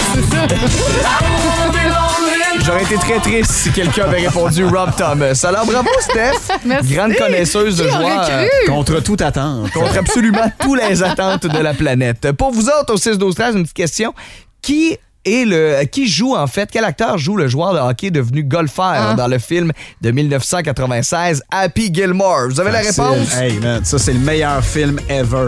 [2.65, 5.43] J'aurais été très triste si quelqu'un avait répondu Rob Thomas.
[5.47, 6.33] Alors bravo Steph,
[6.65, 6.93] Merci.
[6.93, 8.27] grande connaisseuse de joueurs.
[8.27, 8.47] cru?
[8.67, 9.71] Contre toute attente.
[9.71, 12.31] contre absolument toutes les attentes de la planète.
[12.33, 14.13] Pour vous autres, au 6 12 13 une petite question.
[14.61, 18.43] Qui est le qui joue en fait quel acteur joue le joueur de hockey devenu
[18.43, 19.13] golfeur Ah.
[19.15, 22.47] dans le film de 1996 Happy Gilmore?
[22.49, 23.35] Vous avez la réponse?
[23.35, 25.45] Hey, man, ça, c'est le meilleur film ever.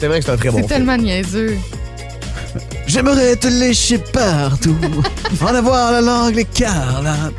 [0.00, 0.68] C'est vrai que c'est un très bon C'est film.
[0.68, 1.56] tellement niaiseux.
[2.86, 4.76] J'aimerais te lécher partout,
[5.42, 7.34] en avoir la langue écarlate.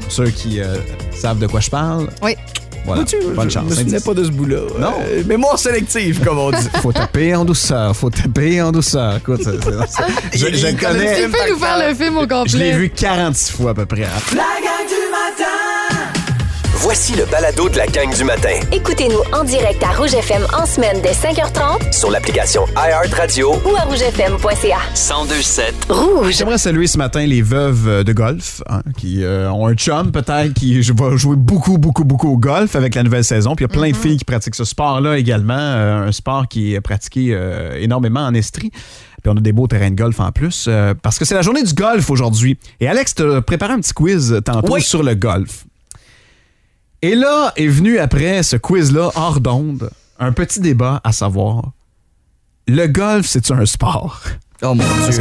[0.00, 0.76] Pour ceux qui euh,
[1.14, 2.36] savent de quoi je parle, Oui.
[2.84, 3.02] Voilà.
[3.02, 3.64] Vois-tu, Bonne je chance.
[3.70, 4.56] me souvenais pas de ce bout-là.
[4.78, 4.94] Non.
[5.08, 6.56] Euh, mémoire sélective, comme on dit.
[6.82, 9.16] Faut taper en douceur, faut taper en douceur.
[9.18, 11.14] Écoute, c'est- c'est- c'est- je, je connais.
[11.22, 12.44] Tu fais nous faire le film au complet.
[12.48, 14.02] Je l'ai vu 46 fois à peu près.
[16.82, 20.66] Voici le balado de la gang du matin Écoutez-nous en direct à Rouge FM en
[20.66, 24.78] semaine dès 5h30 sur l'application iHeartRadio ou à rougefm.ca.
[24.94, 25.74] 1027.
[25.88, 26.34] Rouge.
[26.36, 30.54] J'aimerais saluer ce matin les veuves de golf hein, qui euh, ont un chum peut-être
[30.54, 33.54] qui va jouer beaucoup, beaucoup, beaucoup au golf avec la nouvelle saison.
[33.54, 36.48] Puis il y a plein de filles qui pratiquent ce sport-là également, euh, un sport
[36.48, 38.70] qui est pratiqué euh, énormément en Estrie.
[38.70, 41.42] Puis on a des beaux terrains de golf en plus, euh, parce que c'est la
[41.42, 42.58] journée du golf aujourd'hui.
[42.80, 44.82] Et Alex t'a préparé un petit quiz tantôt Oui.
[44.82, 45.64] sur le golf.
[47.04, 51.72] Et là est venu après ce quiz-là, hors d'onde, un petit débat à savoir,
[52.68, 54.20] le golf, c'est-tu un sport?
[54.62, 55.20] Oh mon Dieu.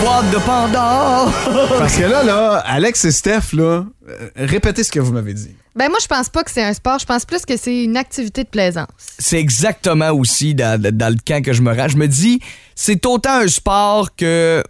[0.00, 1.32] Boîte de Pandore!
[1.78, 5.56] Parce que là, là, Alex et Steph, là, euh, répétez ce que vous m'avez dit.
[5.74, 7.00] Ben moi, je pense pas que c'est un sport.
[7.00, 8.86] Je pense plus que c'est une activité de plaisance.
[9.18, 11.88] C'est exactement aussi dans, dans le camp que je me rends.
[11.88, 12.38] Je me dis,
[12.76, 14.62] c'est autant un sport que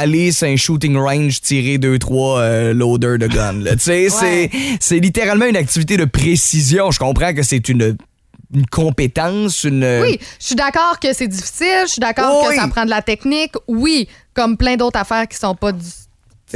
[0.00, 3.62] aller sur un shooting range tirer deux trois euh, loaders de gun.
[3.72, 6.90] Tu sais, c'est c'est littéralement une activité de précision.
[6.90, 7.96] Je comprends que c'est une
[8.52, 11.84] une compétence, une Oui, je suis d'accord que c'est difficile.
[11.86, 12.56] Je suis d'accord Oui.
[12.56, 13.52] que ça prend de la technique.
[13.68, 15.84] Oui, comme plein d'autres affaires qui sont pas du,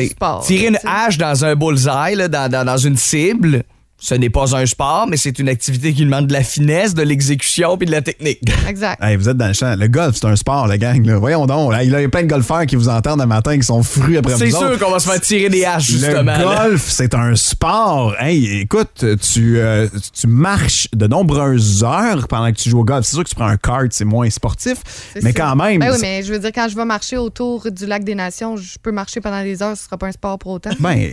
[0.08, 0.44] sport.
[0.44, 3.62] Tirer une hache dans un bullseye, là, dans, dans, dans une cible,
[4.06, 7.02] ce n'est pas un sport, mais c'est une activité qui demande de la finesse, de
[7.02, 8.38] l'exécution puis de la technique.
[8.68, 9.02] Exact.
[9.02, 9.74] Hey, vous êtes dans le champ.
[9.78, 11.02] Le golf, c'est un sport, la gang.
[11.06, 11.16] Là.
[11.16, 11.72] Voyons donc.
[11.72, 14.18] Là, il y a plein de golfeurs qui vous entendent le matin qui sont frus
[14.18, 14.78] après C'est vous sûr autres.
[14.84, 16.36] qu'on va se faire tirer des haches, justement.
[16.36, 18.14] Le golf, c'est un sport.
[18.20, 23.06] Hey, écoute, tu, euh, tu marches de nombreuses heures pendant que tu joues au golf.
[23.06, 24.76] C'est sûr que tu prends un kart, c'est moins sportif,
[25.14, 25.80] C'est mais quand même.
[25.80, 28.14] Ben oui, c'est- mais je veux dire, quand je vais marcher autour du lac des
[28.14, 30.72] Nations, je peux marcher pendant des heures, ce sera pas un sport pour autant.
[30.78, 31.08] ben,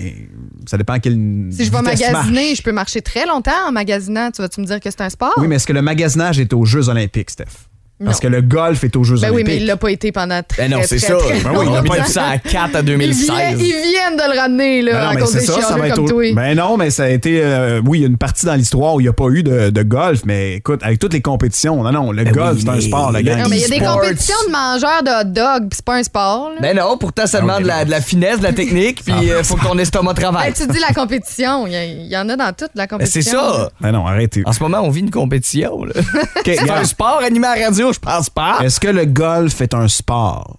[0.69, 1.13] ça dépend à quelle
[1.51, 4.31] Si je vais magasiner, je peux marcher très longtemps en magasinant.
[4.31, 5.33] Tu vas-tu me dire que c'est un sport?
[5.37, 7.70] Oui, mais est-ce que le magasinage est aux Jeux Olympiques, Steph?
[8.05, 10.41] Parce que le golf est aux Jeux Ben oui, mais il l'a pas été pendant
[10.43, 11.15] très, Ben non, c'est ça.
[11.15, 13.25] très Ben oui, il a mis ça à 4 à Ils 2016.
[13.29, 15.75] viennent, ils viennent de le ramener là, Ben non, à cause c'est des ça, ça
[15.77, 16.33] va être comme au- toi.
[16.33, 18.95] Ben non, mais ça a été, euh, oui, il y a une partie dans l'histoire
[18.95, 21.83] où il n'y a pas eu de, de golf, mais écoute, avec toutes les compétitions,
[21.83, 23.39] non, non, le Ben golf, oui, c'est un sport, la le gang.
[23.39, 25.95] Non, mais il y a des compétitions de mangeurs de hot dog, puis c'est pas
[25.95, 26.51] un sport.
[26.55, 26.61] là.
[26.61, 29.03] Ben non, pourtant, ça Ah, demande ok, de la, de la finesse, de la technique,
[29.05, 30.51] puis il faut que ton estomac travaille.
[30.51, 33.21] Ben, tu dis la compétition, il y, en a dans toute la Ben, compétition.
[33.21, 33.69] c'est ça.
[33.79, 34.41] Ben non, arrêtez.
[34.45, 35.81] En ce moment, on vit une compétition.
[36.45, 38.59] C'est un sport animé à la radio, je pense pas.
[38.61, 40.57] Est-ce que le golf est un sport?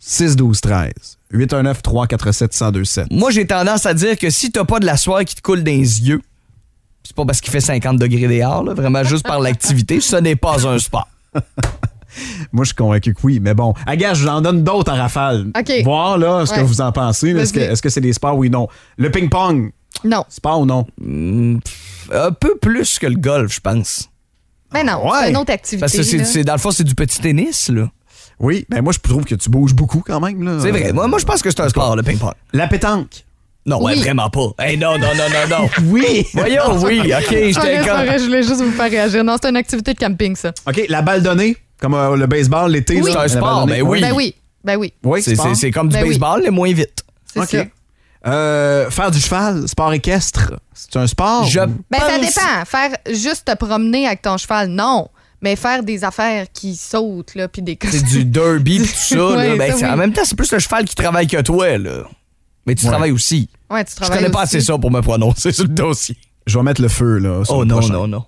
[0.00, 0.92] 6, 12, 13.
[1.30, 5.24] 819 347 1027 Moi, j'ai tendance à dire que si t'as pas de la soie
[5.24, 6.20] qui te coule dans les yeux,
[7.02, 10.36] c'est pas parce qu'il fait 50 degrés dehors, là, vraiment juste par l'activité, ce n'est
[10.36, 11.08] pas un sport.
[12.52, 13.74] Moi, je suis convaincu que oui, mais bon.
[13.86, 15.50] Ah, gars, je vous en donne d'autres à rafale.
[15.58, 15.72] OK.
[15.82, 17.30] Voir, là, ce que vous en pensez.
[17.30, 18.68] Est-ce que c'est des sports, oui, non?
[18.96, 19.72] Le ping-pong,
[20.04, 20.24] Non.
[20.28, 20.86] sport ou non?
[22.12, 24.08] Un peu plus que le golf, je pense.
[24.74, 25.18] Ben non, Ouais.
[25.22, 25.80] c'est une autre activité.
[25.80, 27.88] Parce que c'est, dans le fond, c'est du petit tennis, là.
[28.40, 30.42] Oui, ben moi, je trouve que tu bouges beaucoup quand même.
[30.42, 30.58] là.
[30.60, 30.92] C'est vrai.
[30.92, 32.32] Moi, moi je pense que c'est un sport, le ping-pong.
[32.52, 33.24] La pétanque.
[33.66, 34.48] Non, ouais, vraiment pas.
[34.58, 35.68] Hey, non, non, non, non, non.
[35.90, 36.26] Oui.
[36.34, 38.18] Voyons, oui, OK, j'étais pas comme...
[38.18, 39.24] je voulais juste vous faire réagir.
[39.24, 40.52] Non, c'est une activité de camping, ça.
[40.68, 43.00] OK, la balle donnée, comme euh, le baseball l'été.
[43.00, 43.10] Oui.
[43.12, 44.00] C'est un sport, ben oui.
[44.02, 44.34] Ben oui,
[44.64, 44.92] ben oui.
[45.02, 45.46] Oui, C'est, sport.
[45.48, 46.08] c'est- c'est comme du Ben oui.
[46.10, 47.04] baseball, mais moins vite.
[47.32, 47.48] C'est OK.
[47.48, 47.64] ça.
[48.26, 51.44] Euh, faire du cheval, sport équestre, c'est un sport?
[51.44, 52.64] Je Ben ça dépend.
[52.64, 55.08] Faire juste te promener avec ton cheval, non.
[55.42, 59.16] Mais faire des affaires qui sautent, là, puis des C'est du derby pis tout ça.
[59.16, 59.56] là.
[59.56, 59.90] Ben, ça, c'est- oui.
[59.90, 62.04] En même temps, c'est plus le cheval qui travaille que toi, là.
[62.66, 62.90] Mais tu Ouais.
[62.90, 63.50] travailles aussi.
[63.68, 66.16] Ouais, tu Je travailles connais pas assez ça pour me prononcer sur le dossier.
[66.46, 67.44] Je vais mettre le feu, là.
[67.44, 67.92] sur Oh le non, prochain.
[67.92, 68.24] non, non.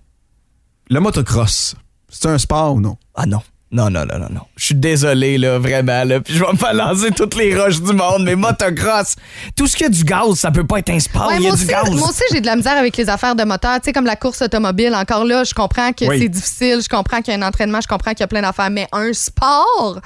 [0.91, 1.75] Le motocross,
[2.11, 2.99] c'est un sport ou non?
[3.15, 3.41] Ah non.
[3.73, 4.41] Non, non, non, non, non.
[4.57, 6.21] Je suis désolé, là, vraiment, là.
[6.21, 9.17] Puis je vais me faire lancer toutes les roches du monde, mais motocross,
[9.57, 11.47] tout ce qui a du gaz, ça peut pas être un sport, Ouais, il y
[11.47, 11.91] a moi, du aussi, gaz.
[11.91, 13.75] moi aussi, j'ai de la misère avec les affaires de moteur.
[13.81, 14.95] Tu sais, comme la course automobile.
[14.95, 16.21] Encore là, je comprends que Oui.
[16.21, 18.43] c'est difficile, je comprends qu'il y a un entraînement, je comprends qu'il y a plein
[18.43, 18.71] d'affaires.
[18.71, 20.01] Mais un sport,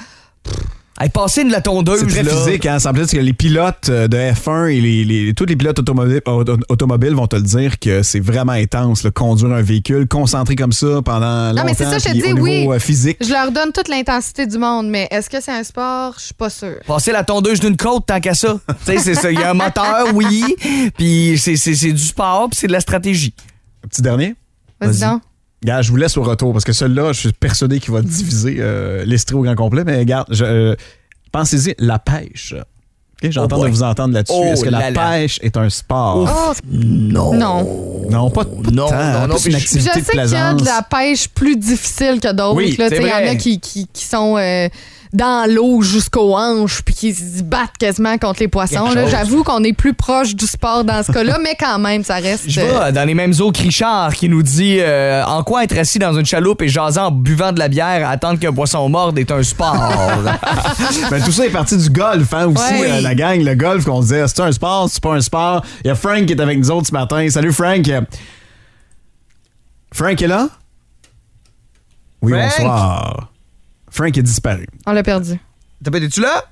[1.02, 2.30] Hey, passer de la tondeuse, C'est très là.
[2.30, 2.78] physique, hein?
[2.78, 5.78] Ça me dit que les pilotes euh, de F1 et les, les- tous les pilotes
[5.78, 10.06] automobiles, auto- automobiles vont te le dire que c'est vraiment intense, là, conduire un véhicule,
[10.06, 11.60] concentré comme ça pendant longtemps.
[11.60, 12.66] Non, mais c'est ça, je te dis, oui.
[12.68, 13.16] euh, physique.
[13.24, 14.88] je leur donne toute l'intensité du monde.
[14.90, 16.16] Mais est-ce que c'est un sport?
[16.18, 16.76] Je suis pas sûre.
[16.86, 18.58] Passer la tondeuse d'une côte tant qu'à ça.
[18.68, 19.30] tu sais, c'est ça.
[19.32, 20.44] Il y a un moteur, oui.
[20.98, 23.32] Puis c'est, c'est, c'est du sport, puis c'est de la stratégie.
[23.88, 24.34] Petit dernier?
[24.78, 25.18] Vas-y Vas-y.
[25.62, 28.56] Gars, je vous laisse au retour parce que celui-là, je suis persuadé qu'il va diviser
[28.60, 29.84] euh, l'Estrie au grand complet.
[29.84, 30.74] Mais regarde, je, euh,
[31.32, 32.54] pensez-y, la pêche.
[33.22, 34.34] Ok, J'entends Oh de vous entendre là-dessus.
[34.34, 36.26] Oh Est-ce que la pêche est un sport?
[36.26, 37.34] Oh, Non.
[37.34, 38.06] non.
[38.10, 38.96] Non, pas, pas Non, tant.
[39.20, 42.18] non, non, une je- Je activité sais qu'il y a de la pêche plus difficile
[42.22, 42.54] que d'autres.
[42.56, 44.68] Oui, Il y en a qui, qui, qui sont euh,
[45.12, 48.90] dans l'eau jusqu'aux hanches puis qui se battent quasiment contre les poissons.
[49.08, 52.44] J'avoue qu'on est plus proche du sport dans ce cas-là, mais quand même, ça reste.
[52.48, 55.64] Je euh, vois dans les mêmes eaux que Richard qui nous dit euh, en quoi
[55.64, 58.88] être assis dans une chaloupe et jaser en buvant de la bière attendre qu'un poisson
[58.88, 59.76] morde est un sport?
[61.10, 62.90] Ben, tout ça est parti du golf, hein, aussi, Ouais.
[62.90, 65.64] euh, la gang, le golf, qu'on se disait, c'est un sport, c'est pas un sport.
[65.84, 67.28] Il y a Frank qui est avec nous autres ce matin.
[67.30, 67.90] Salut, Frank.
[69.92, 70.48] Frank est là?
[72.22, 72.50] Oui, Frank?
[72.58, 73.32] bonsoir.
[73.90, 74.66] Frank est disparu.
[74.86, 75.38] On l'a perdu.
[75.82, 76.44] T'as pas es-tu là?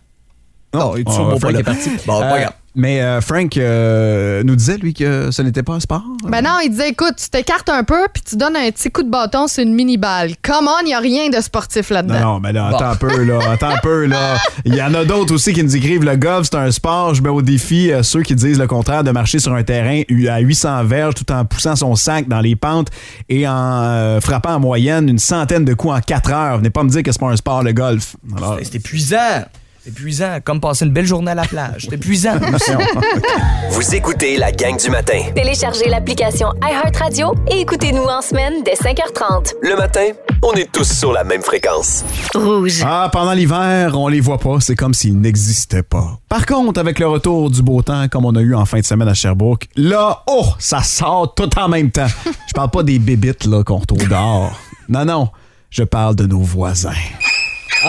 [0.74, 1.90] Non, il est toujours pas Frank est parti.
[2.06, 2.52] Bon, pas Euh, grave.
[2.74, 6.04] Mais euh, Frank euh, nous disait, lui, que ce n'était pas un sport?
[6.24, 9.02] Ben non, il disait écoute, tu t'écartes un peu puis tu donnes un petit coup
[9.02, 10.32] de bâton sur une mini-balle.
[10.42, 12.20] Come on, il n'y a rien de sportif là-dedans.
[12.20, 12.76] non, mais là, Bon.
[12.76, 14.36] attends un peu, là, attends un peu, là.
[14.64, 17.14] Il y en a d'autres aussi qui nous écrivent le golf, c'est un sport.
[17.14, 20.02] Je mets au défi euh, ceux qui disent le contraire de marcher sur un terrain
[20.30, 22.88] à 800 verges tout en poussant son sac dans les pentes
[23.28, 23.52] et en
[23.82, 26.58] euh, frappant en moyenne une centaine de coups en 4 heures.
[26.58, 28.16] Venez pas me dire que c'est pas un sport, le golf.
[28.36, 29.44] Alors, C'est épuisant.
[29.88, 30.38] C'est épuisant.
[30.44, 31.86] Comme passer une belle journée à la plage.
[31.88, 32.34] C'est épuisant.
[33.70, 35.18] Vous écoutez la gang du matin.
[35.34, 39.54] Téléchargez l'application iHeartRadio et écoutez-nous en semaine dès 5h30.
[39.62, 40.08] Le matin,
[40.42, 42.04] on est tous sur la même fréquence.
[42.34, 42.82] Rouge.
[42.84, 46.18] Ah, pendant l'hiver, on les voit pas, c'est comme s'ils n'existaient pas.
[46.28, 48.84] Par contre, avec le retour du beau temps, comme on a eu en fin de
[48.84, 52.08] semaine à Sherbrooke, là, oh, ça sort tout en même temps.
[52.46, 54.60] Je parle pas des bébites là qu'on retrouve dehors.
[54.90, 55.30] Non, non,
[55.70, 56.92] je parle de nos voisins.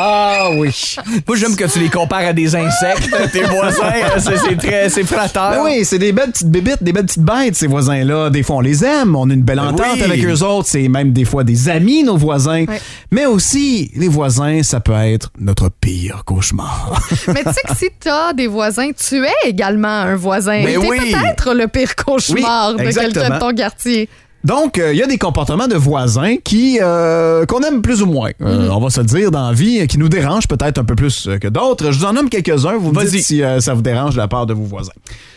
[0.01, 0.95] Ah oui.
[1.27, 3.09] Moi, j'aime que tu les compares à des insectes.
[3.33, 4.89] Tes voisins, c'est très...
[4.89, 5.51] C'est flatteur.
[5.51, 8.29] Ben oui, c'est des belles petites bébites, des belles petites bêtes, ces voisins-là.
[8.29, 10.03] Des fois, on les aime, on a une belle entente oui.
[10.03, 10.69] avec eux autres.
[10.69, 12.63] C'est même des fois des amis, nos voisins.
[13.11, 16.97] Mais aussi, les voisins, ça peut être notre pire cauchemar.
[17.27, 20.61] Mais tu sais que si t'as des voisins, tu es également un voisin.
[20.63, 20.97] Mais T'es oui.
[21.11, 24.07] peut-être le pire cauchemar Oui, de quelqu'un de ton quartier.
[24.43, 28.31] Donc, il y a des comportements de voisins qui euh, qu'on aime plus ou moins.
[28.41, 30.95] Euh, On va se le dire dans la vie, qui nous dérangent peut-être un peu
[30.95, 31.91] plus euh, que d'autres.
[31.91, 32.77] Je vous en nomme quelques-uns.
[32.77, 33.11] Vous me Vas-y.
[33.11, 34.93] dites si euh, ça vous dérange de la part de vos voisins.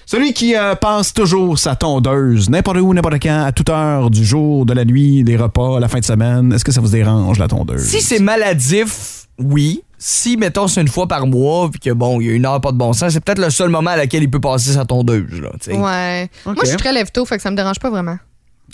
[0.07, 4.25] Celui qui euh, passe toujours sa tondeuse, n'importe où, n'importe quand, à toute heure du
[4.25, 6.53] jour, de la nuit, des repas, la fin de semaine.
[6.53, 7.83] Est-ce que ça vous dérange, la tondeuse?
[7.83, 9.83] Si c'est maladif, oui.
[9.99, 12.61] Si, mettons, c'est une fois par mois, puis que bon, il y a une heure
[12.61, 14.85] pas de bon sens, c'est peut-être le seul moment à laquelle il peut passer sa
[14.85, 15.41] tondeuse.
[15.41, 15.77] Là, tu sais.
[15.77, 16.29] Ouais.
[16.45, 18.17] Moi, je suis très lève-tôt, fait que ça me dérange pas vraiment.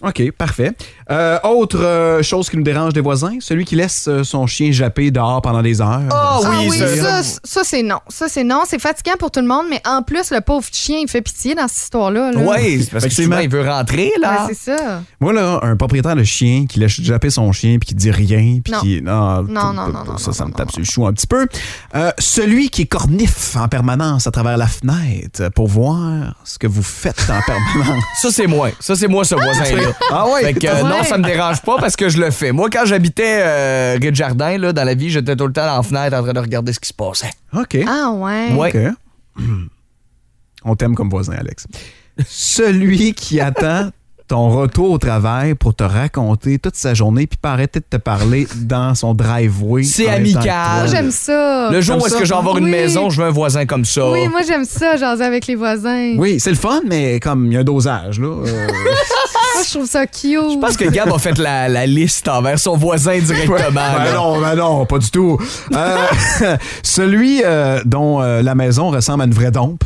[0.02, 0.72] OK, parfait.
[1.11, 4.70] Euh, autre euh, chose qui nous dérange des voisins, celui qui laisse euh, son chien
[4.70, 6.02] japper dehors pendant des heures.
[6.11, 7.98] Ah Ah oui, oui, ça- ça, ça, c'est non.
[8.08, 8.62] Ça, c'est non.
[8.68, 11.54] C'est fatigant pour tout le monde, mais en plus, le pauvre chien, il fait pitié
[11.56, 12.30] dans cette histoire-là.
[12.32, 12.38] là.
[12.40, 13.37] Ouais, c'est parce que Effectivement.
[13.37, 14.46] souvent, il veut rentrer, là.
[14.46, 15.02] Ouais, c'est ça.
[15.20, 18.61] Moi, là, un propriétaire de chien qui laisse japper son chien puis qui dit rien,
[18.62, 18.80] puis Non.
[18.80, 19.02] qui.
[19.02, 21.46] Non, Non, non, non, Ça, ça me tape sur le chou un petit peu.
[21.96, 26.66] Euh, celui qui est cornif en permanence à travers la fenêtre pour voir ce que
[26.68, 28.04] vous faites en permanence.
[28.20, 28.70] Ça, c'est moi.
[28.78, 29.88] Ça, c'est moi, ce voisin-là.
[30.11, 30.42] Ah ouais?
[30.42, 32.53] Fait que, euh, non, ça me dérange pas parce que je le fais.
[32.53, 35.66] Moi, quand j'habitais euh, rue de Jardin, là, dans la vie, j'étais tout le temps
[35.66, 37.31] dans la fenêtre en train de regarder ce qui se passait.
[37.57, 37.79] OK.
[37.87, 38.53] Ah, ouais.
[38.55, 38.92] Ouais.
[39.37, 39.44] OK.
[40.64, 41.66] On t'aime comme voisin, Alex.
[42.27, 43.90] Celui qui attend
[44.27, 47.96] ton retour au travail pour te raconter toute sa journée puis pas arrêter de te
[47.96, 49.85] parler dans son driveway.
[49.85, 50.81] C'est amical.
[50.81, 51.70] Moi, j'aime ça.
[51.72, 53.87] Le jour où est-ce que je vais avoir une maison, je veux un voisin comme
[53.87, 54.11] ça.
[54.11, 56.14] Oui, moi, j'aime ça, jaser avec les voisins.
[56.18, 58.27] Oui, c'est le fun, mais comme il y a un dosage, là.
[58.27, 58.66] euh,
[59.59, 60.53] Moi, je trouve ça cute.
[60.53, 63.71] Je pense que Gab a fait la, la liste envers son voisin directement.
[63.73, 65.37] Ben non, ben non, pas du tout.
[65.75, 65.97] Euh,
[66.83, 69.83] celui euh, dont euh, la maison ressemble à une vraie dompe.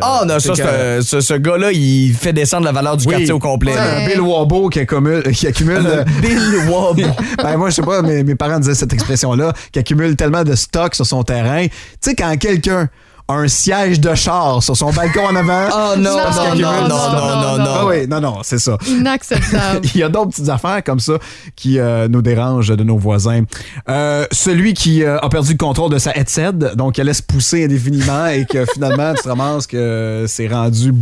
[0.00, 0.54] Ah non, ça,
[1.02, 3.14] ce, ce gars-là, il fait descendre la valeur du Oui.
[3.14, 3.74] quartier au complet.
[4.06, 5.22] Bill Wabo qui accumule.
[5.32, 6.38] Qui accumule Bill
[6.70, 7.00] Wob.
[7.42, 10.54] ben moi, je sais pas, mais mes parents disaient cette expression-là, qui accumule tellement de
[10.54, 11.66] stock sur son terrain.
[11.66, 12.88] Tu sais, quand quelqu'un
[13.28, 15.68] un siège de char sur son balcon en avant.
[15.72, 17.70] Oh non, Parce non, non, non, non, non, non.
[17.74, 18.76] Ah oui, non, non, c'est ça.
[18.86, 19.86] Inacceptable.
[19.94, 21.14] Il y a d'autres petites affaires comme ça
[21.56, 23.42] qui euh, nous dérangent de nos voisins.
[23.88, 27.64] Euh, celui qui euh, a perdu le contrôle de sa headset, donc elle laisse pousser
[27.64, 30.92] indéfiniment et que finalement tu te ramasses que c'est rendu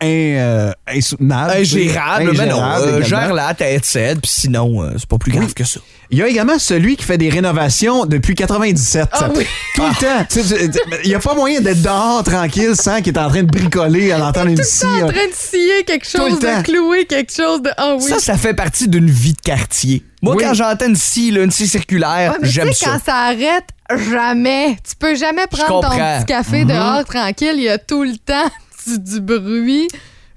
[0.00, 1.52] in- euh, insoutenable.
[1.56, 2.62] Ingérable, mais non.
[2.62, 3.06] Euh, également.
[3.06, 5.80] Gère-la, ta headset, puis sinon, euh, c'est pas plus grave que ça.
[6.10, 9.08] Il y a également celui qui fait des rénovations depuis 97.
[9.12, 9.44] Ah oui.
[9.74, 10.24] Tout le temps.
[10.30, 13.42] Tu- tu- Il n'y a pas moyen d'être dehors tranquille sans qu'il est en train
[13.42, 14.86] de bricoler à l'entendre une scie.
[14.86, 16.58] en train de scier quelque Tout chose, temps.
[16.58, 17.70] de clouer quelque chose de.
[17.76, 18.02] Ah oui.
[18.08, 20.02] Ça, ça fait partie d'une vie de quartier.
[20.22, 20.42] Moi, Oui.
[20.44, 22.90] quand j'entends une scie, là, une scie circulaire, Ouais, j'aime sais, ça.
[22.92, 23.64] quand ça arrête,
[24.10, 24.78] jamais.
[24.88, 27.52] Tu peux jamais prendre ton petit café dehors tranquille.
[27.56, 28.50] Il y a tout le temps
[28.96, 29.88] du, du bruit.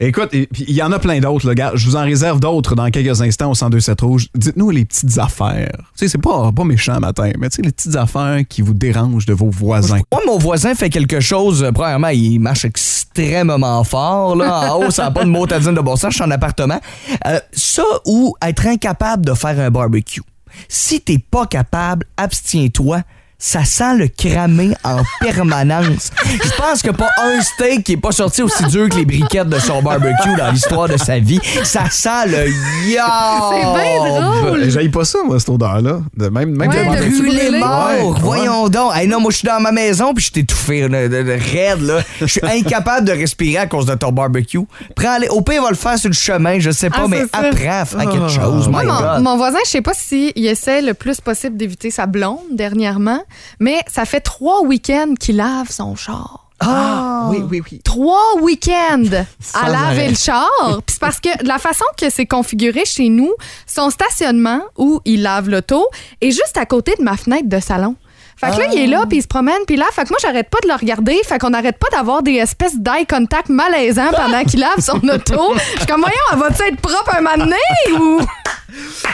[0.04, 1.74] Écoute, il y en a plein d'autres, gars.
[1.76, 4.28] Je vous en réserve d'autres dans quelques instants au 1027 Rouge.
[4.34, 5.70] Dites-nous les petites affaires.
[5.78, 8.74] Tu sais, c'est pas, pas méchant matin, mais tu sais, les petites affaires qui vous
[8.74, 10.00] dérangent de vos voisins.
[10.12, 11.62] Moi, mon voisin fait quelque chose.
[11.64, 14.36] euh, Premièrement, il marche extrêmement fort.
[14.36, 14.74] Là.
[14.74, 16.14] En haut, ça n'a pas de motadine de bon sens.
[16.14, 16.80] Je suis en appartement.
[17.28, 20.22] Euh, ça ou être incapable de faire un barbecue.
[20.68, 23.02] Si t'es pas capable, abstiens-toi.
[23.44, 26.12] Ça sent le cramé en permanence.
[26.26, 29.50] Je pense que pas un steak qui est pas sorti aussi dur que les briquettes
[29.50, 31.40] de son barbecue dans l'histoire de sa vie.
[31.64, 34.70] Ça sent le C'est bien drôle.
[34.70, 36.02] J'aille pas ça, moi, cette odeur-là.
[36.16, 37.60] De même, même Ouais, de- brûlé.
[37.60, 38.20] mort, Ouais.
[38.22, 38.92] voyons donc.
[38.96, 41.32] Hey, non, moi, je suis dans ma maison puis je suis étouffé là, de, de
[41.32, 42.02] raide, là.
[42.20, 44.60] Je suis incapable de respirer à cause de ton barbecue.
[44.96, 47.22] Prends les, au pire, va le faire sur le chemin, je sais pas, Ah, mais
[47.34, 48.68] apprends à faire quelque chose.
[48.70, 49.22] Moi, My mon, God.
[49.24, 53.20] mon voisin, je sais pas s'il essaie le plus possible d'éviter sa blonde dernièrement,
[53.60, 56.48] mais ça fait trois week-ends qu'il lave son char.
[56.64, 57.82] Ah, oui, oui, oui.
[57.84, 59.04] Trois week-ends
[59.56, 60.48] à laver le char.
[60.86, 63.34] Puis c'est parce que de la façon que c'est configuré chez nous,
[63.66, 65.88] son stationnement où il lave l'auto
[66.22, 67.96] est juste à côté de ma fenêtre de salon.
[68.38, 70.18] Fait que là, il est là, puis il se promène, puis là, fait que moi,
[70.20, 71.22] j'arrête pas de le regarder.
[71.24, 75.54] Fait qu'on arrête pas d'avoir des espèces d'eye contact malaisants pendant qu'il lave son auto.
[75.56, 78.20] Je suis comme, voyons, elle va-tu être propre un moment donné ou?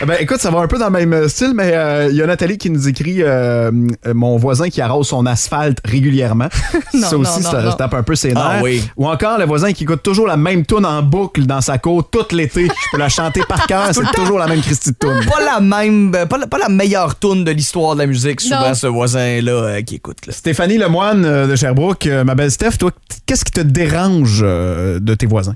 [0.02, 2.22] Eh Ben, écoute, ça va un peu dans le même style, mais euh, il y
[2.22, 3.72] a Nathalie qui nous écrit euh,
[4.06, 6.48] euh, mon voisin qui arrose son asphalte régulièrement.
[6.93, 8.43] Non, ça aussi, non, ça non, tape un peu ses nerfs.
[8.43, 8.84] Ah oui.
[8.98, 12.10] Ou encore le voisin qui écoute toujours la même tune en boucle dans sa cour
[12.10, 12.65] tout l'été.
[12.65, 15.20] Je peux la chanter par cœur, c'est toujours la même Christie de tune.
[15.30, 18.41] Pas la même, euh, pas la, pas la meilleure tune de l'histoire de la musique,
[18.41, 18.74] souvent, Non.
[18.74, 20.26] ce voisin-là euh, qui écoute.
[20.26, 20.34] là.
[20.34, 22.89] Stéphanie Lemoine euh, de Sherbrooke, euh, ma belle Steph, toi,
[23.28, 25.56] qu'est-ce qui te dérange euh, de tes voisins?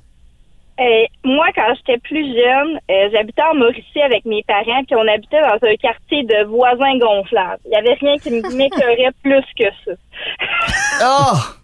[0.82, 5.08] Euh, moi, quand j'étais plus jeune, euh, j'habitais en Mauricie avec mes parents, puis on
[5.08, 7.62] habitait dans un quartier de voisins gonflables.
[7.66, 9.92] Il y avait rien qui m'écœurait plus que ça.
[11.02, 11.61] Ah!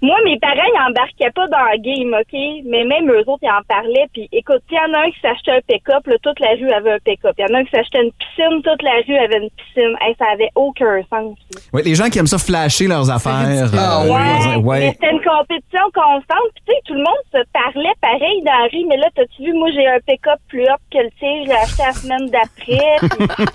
[0.00, 2.64] Moi, mes parents, ils embarquaient pas dans le game, OK?
[2.66, 4.06] Mais même eux autres, ils en parlaient.
[4.12, 6.70] Puis écoute, il y en a un qui s'achetait un pick-up, là, toute la rue
[6.70, 7.34] avait un pick-up.
[7.38, 9.96] Il y en a un qui s'achetait une piscine, toute la rue avait une piscine.
[10.00, 11.36] Hey, ça avait aucun sens.
[11.72, 13.70] Ouais, les gens qui aiment ça flasher leurs affaires.
[13.76, 14.18] Ah, oui.
[14.48, 14.90] Mais ouais.
[14.92, 16.50] c'était une compétition constante.
[16.54, 18.86] Puis tu sais, tout le monde se parlait pareil dans la rue.
[18.88, 21.42] Mais là, t'as-tu vu, moi, j'ai un pick-up plus hot que le tien.
[21.42, 22.96] Je l'ai acheté la semaine d'après.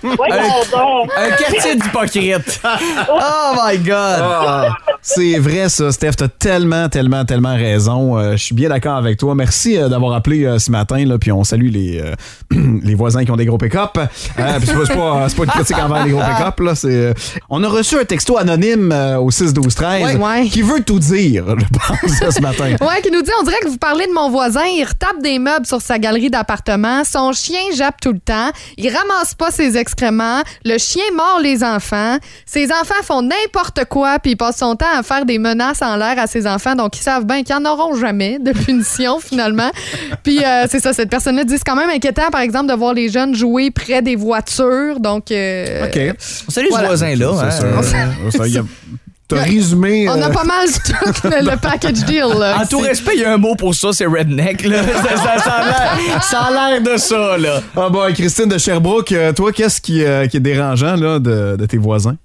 [0.00, 1.10] Puis, Voyons donc.
[1.16, 2.60] Un quartier d'hypocrite.
[3.08, 4.20] oh my God!
[4.20, 4.68] Ah,
[5.00, 8.18] c'est vrai ça, Steph, t'as tellement, tellement, tellement raison.
[8.18, 9.34] Euh, je suis bien d'accord avec toi.
[9.34, 12.02] Merci euh, d'avoir appelé euh, ce matin, là, puis on salue les,
[12.50, 13.98] les voisins qui ont des gros pick-up.
[14.36, 16.60] C'est pas, pas, une critique envers les gros pick-up.
[17.48, 20.48] On a reçu un texto anonyme au 6-12-13 Ouais, ouais.
[20.48, 22.76] qui veut tout dire, je pense, ce matin.
[22.84, 25.38] Ouais, qui nous dit, on dirait que vous parlez de mon voisin, il retape des
[25.38, 29.76] meubles sur sa galerie d'appartement, son chien jappe tout le temps, il ramasse pas ses
[29.76, 34.76] excréments, le chien mord les enfants, ses enfants font n'importe quoi, puis il passe son
[34.76, 37.56] temps à faire des menaces en l'air à ses enfants, donc ils savent bien qu'ils
[37.56, 39.70] n'en auront jamais de punition finalement.
[40.22, 42.92] Puis euh, c'est ça, cette personne-là dit, c'est quand même inquiétant, par exemple, de voir
[42.94, 45.30] les jeunes jouer près des voitures, donc...
[45.30, 46.16] euh, OK.
[46.48, 46.84] On salue Voilà.
[46.84, 47.30] ce voisin-là.
[47.30, 47.50] hein.
[47.50, 48.38] C'est ça.
[48.38, 48.62] Ça, y a-
[49.26, 50.06] T'as résumé.
[50.06, 50.92] On a euh, pas mal tout
[51.28, 52.26] le, le package deal.
[52.38, 52.58] Là.
[52.60, 54.62] En tout respect, il y a un mot pour ça, c'est redneck.
[54.66, 54.82] Là.
[54.82, 57.38] ça, ça- ça a l'air- ça a l'air de ça.
[57.38, 57.62] Là.
[57.74, 61.66] Ah bon, Christine de Sherbrooke, toi, qu'est-ce qui, euh, qui est dérangeant là, de, de
[61.66, 62.16] tes voisins?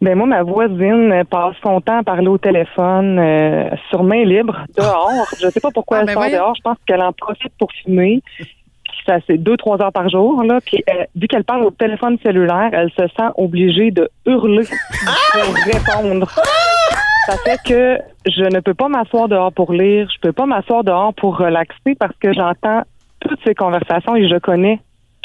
[0.00, 4.64] Ben moi, ma voisine passe son temps à parler au téléphone euh, sur main libre,
[4.76, 5.26] dehors.
[5.42, 6.36] Je sais pas pourquoi Ah, elle ben sort voyons.
[6.38, 6.54] dehors.
[6.56, 8.22] Je pense qu'elle en profite pour fumer.
[8.38, 8.46] Puis
[9.06, 10.42] ça, c'est deux, trois heures par jour.
[10.44, 10.60] Là.
[10.64, 14.64] Puis euh, vu qu'elle parle au téléphone cellulaire, elle se sent obligée de hurler
[15.32, 16.28] pour répondre.
[17.26, 20.08] Ça fait que je ne peux pas m'asseoir dehors pour lire.
[20.14, 22.82] Je peux pas m'asseoir dehors pour relaxer parce que j'entends
[23.20, 24.78] toutes ces conversations et je connais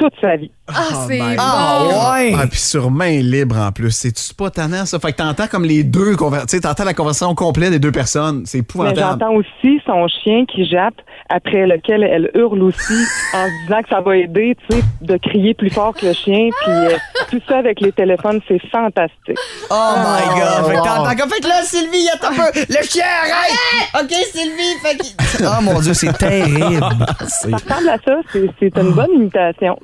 [0.04, 0.52] toute sa vie.
[0.68, 1.36] Ah, c'est bon.
[1.38, 1.84] Ah,
[2.16, 2.34] ouais.
[2.38, 3.92] Ah, puis sur main libre en plus.
[3.92, 5.00] C'est-tu pas tannant, ça?
[5.00, 6.48] Fait que t'entends comme les deux conversations.
[6.48, 8.44] Tu sais, t'entends la conversation complète des deux personnes.
[8.46, 9.00] C'est Mais épouvantable.
[9.00, 10.96] j'entends aussi son chien qui jappe,
[11.30, 12.94] après lequel elle hurle aussi
[13.34, 16.14] en se disant que ça va aider, tu sais, de crier plus fort que le
[16.14, 16.50] chien.
[16.64, 16.98] Puis euh,
[17.30, 19.38] tout ça avec les téléphones, c'est fantastique.
[19.70, 20.66] Oh my God.
[20.68, 22.60] Fait que t'entends comme, fait que là, Sylvie, attends un peu.
[22.70, 24.06] Le chien, arrête.
[24.06, 24.78] OK, Sylvie.
[24.82, 25.44] Fait que...
[25.46, 26.80] Oh mon Dieu, c'est terrible.
[27.28, 29.78] Ça ressemble à ça, c'est c'est une bonne imitation.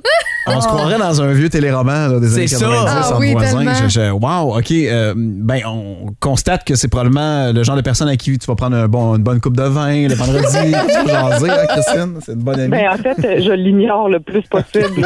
[0.51, 2.65] On se croirait dans un vieux téléroman là, des années C'est ça.
[2.65, 3.73] 90 Ah oui, voisin.
[3.83, 4.71] Je- je- wow, OK.
[4.71, 8.55] euh, ben, on constate que c'est probablement le genre de personne à qui tu vas
[8.55, 10.47] prendre un bon, une bonne coupe de vin le vendredi.
[10.71, 12.19] tu vas jaser, hein, Christine?
[12.25, 12.69] C'est une bonne amie.
[12.71, 15.05] Ben, en fait, je l'ignore le plus possible.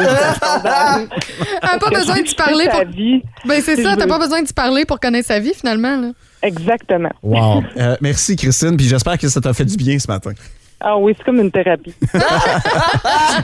[1.62, 2.78] Ah, pas besoin d'y parler pour.
[2.78, 3.22] Sa vie.
[3.46, 5.96] Ben, c'est si ça, t'as pas besoin d'y parler pour connaître sa vie, finalement.
[6.00, 6.08] Là.
[6.42, 7.10] Exactement.
[7.22, 7.62] Wow.
[7.76, 8.76] Euh, merci, Christine.
[8.76, 10.32] Puis j'espère que ça t'a fait du bien ce matin.
[10.86, 11.94] Ah oui, c'est comme une thérapie.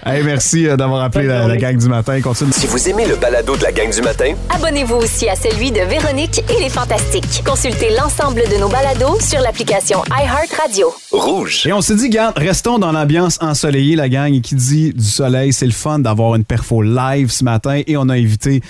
[0.06, 2.20] Hey, merci euh, d'avoir appelé la, la gang du matin.
[2.20, 2.52] Continue.
[2.52, 5.80] Si vous aimez le balado de la gang du matin, Abonnez-vous aussi à celui de
[5.80, 7.42] Véronique et les Fantastiques.
[7.44, 10.92] Consultez l'ensemble de nos balados sur l'application iHeartRadio.
[11.12, 11.66] rouge.
[11.66, 14.32] Et on s'est dit, garde, restons dans l'ambiance ensoleillée, la gang.
[14.34, 17.80] Et qui dit du soleil, c'est le fun d'avoir une perfo live ce matin.
[17.86, 18.60] Et on a invité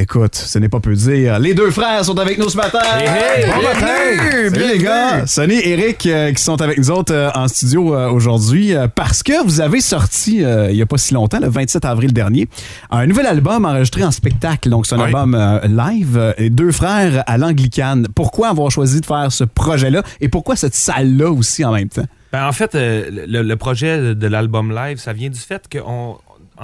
[0.00, 1.40] Écoute, ce n'est pas peu dire.
[1.40, 2.78] Les deux frères sont avec nous ce matin.
[3.00, 4.50] hey, bon bienvenue, matin.
[4.52, 4.72] Bienvenue.
[4.72, 5.26] les gars.
[5.26, 9.24] Sonny et Eric euh, qui sont avec nous autres euh, en studio euh, aujourd'hui parce
[9.24, 12.46] que vous avez sorti il n'y a pas si longtemps, le 27 avril dernier,
[12.90, 14.70] un nouvel album enregistré en spectacle.
[14.70, 15.04] Donc c'est un Oui.
[15.06, 18.06] album live et deux frères à l'anglicane.
[18.14, 22.06] Pourquoi avoir choisi de faire ce projet-là et pourquoi cette salle-là aussi en même temps?
[22.32, 26.20] Ben, en fait, le, le projet de l'album live, ça vient du fait qu'en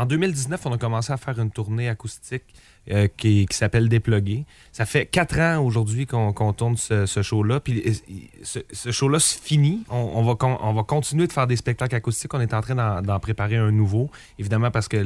[0.06, 2.44] 2019, on a commencé à faire une tournée acoustique
[2.90, 4.44] euh, qui, qui s'appelle Déplugué.
[4.72, 7.60] Ça fait quatre ans aujourd'hui qu'on qu'on tourne ce, ce show-là.
[7.60, 7.92] Puis euh,
[8.42, 9.84] ce, ce show-là se finit.
[9.90, 12.34] On, on va, on va continuer de faire des spectacles acoustiques.
[12.34, 14.10] On est en train d'en préparer un nouveau.
[14.38, 14.96] Évidemment, parce que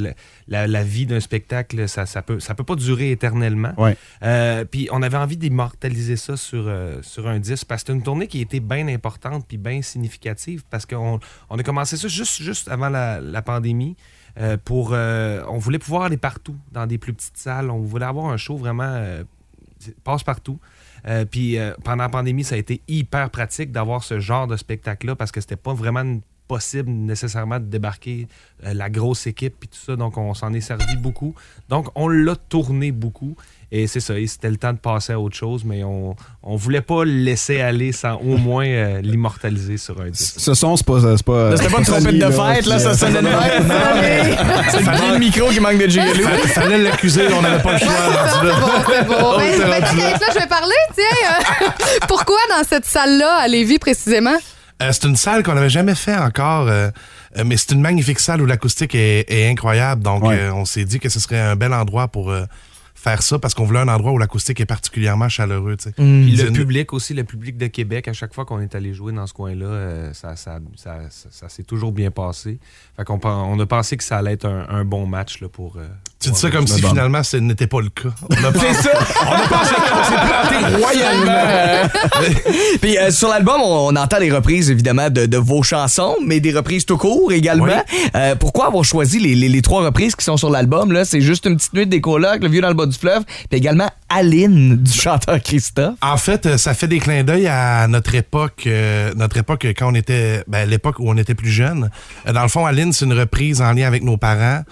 [0.48, 3.72] la, la vie d'un spectacle, ça, ça peut, ça peut pas durer éternellement.
[3.76, 3.96] Ouais.
[4.22, 7.96] Euh, puis on avait envie d'immortaliser ça sur, euh, sur un disque parce que c'est
[7.96, 11.20] une tournée qui était bien importante puis bien significative parce qu'on
[11.50, 13.96] on a commencé ça juste, juste avant la, la pandémie.
[14.38, 17.70] Euh, euh, on voulait pouvoir aller partout, dans des plus petites salles.
[17.70, 19.24] On voulait avoir un show vraiment euh,
[20.04, 20.58] passe-partout.
[21.06, 25.16] Euh, puis pendant la pandémie, ça a été hyper pratique d'avoir ce genre de spectacle-là
[25.16, 28.26] parce que c'était pas vraiment possible nécessairement de débarquer
[28.62, 29.96] la grosse équipe puis tout ça.
[29.96, 31.34] Donc, on s'en est servi beaucoup.
[31.68, 33.36] Donc, on l'a tourné beaucoup.
[33.70, 36.80] Et c'est ça, c'était le temps de passer à autre chose, mais on on voulait
[36.80, 40.34] pas le laisser aller sans au moins euh, l'immortaliser sur un disque.
[40.38, 41.00] Ce son, c'est pas.
[41.16, 43.72] C'est pas, C'était pas une trompette de fête, là, ça sonnait de même.
[44.70, 46.22] C'est le le micro qui manque de jiggle.
[46.22, 47.88] Fallait- Fallait l'accuser, on n'avait pas le choix.
[47.88, 49.14] Bon, c'est bon.
[49.20, 50.18] On Ben, ben, là.
[50.34, 51.04] je vais parler, tiens.
[51.30, 51.66] euh,
[52.08, 54.36] pourquoi dans cette salle-là, à Lévis précisément?
[54.82, 56.88] Euh, c'est une salle qu'on n'avait jamais fait encore, euh,
[57.36, 60.02] euh, mais c'est une magnifique salle où l'acoustique est, est incroyable.
[60.02, 60.38] Donc, Ouais.
[60.38, 62.44] euh, on s'est dit que ce serait un bel endroit pour euh,
[63.00, 65.76] faire ça parce qu'on voulait un endroit où l'acoustique est particulièrement chaleureux.
[65.76, 65.92] tu sais.
[65.92, 68.74] Puis C'est le une- public aussi, le public de Québec, à chaque fois qu'on est
[68.74, 72.58] allé jouer dans ce coin-là, euh, ça, ça, ça, ça- ça s'est toujours bien passé.
[72.96, 75.76] Fait qu'on on a pensé que ça allait être un, un bon match là, pour.
[75.76, 75.86] euh,
[76.20, 78.08] Tu dis ça comme si finalement ce n'était pas le cas.
[78.28, 78.90] On a pensé- ça.
[79.28, 81.88] on a pensé qu'on s'est planté royalement.
[82.80, 86.40] Puis euh, sur l'album, on, on entend des reprises évidemment de, de vos chansons, mais
[86.40, 87.66] des reprises tout court également.
[87.66, 88.10] Oui.
[88.16, 91.04] Euh, pourquoi avoir choisi les, les- les trois reprises qui sont sur l'album là?
[91.04, 93.58] C'est juste une petite nuit des colocs, le vieux dans le bas du fleuve, puis
[93.58, 95.94] également Aline du chanteur Christophe.
[96.02, 99.92] En fait, euh, ça fait des clins d'œil à notre époque, euh, notre époque quand
[99.92, 101.90] on était, ben, l'époque où on était plus jeune.
[102.26, 104.62] Dans le fond, Aline, c'est une reprise en lien avec nos parents.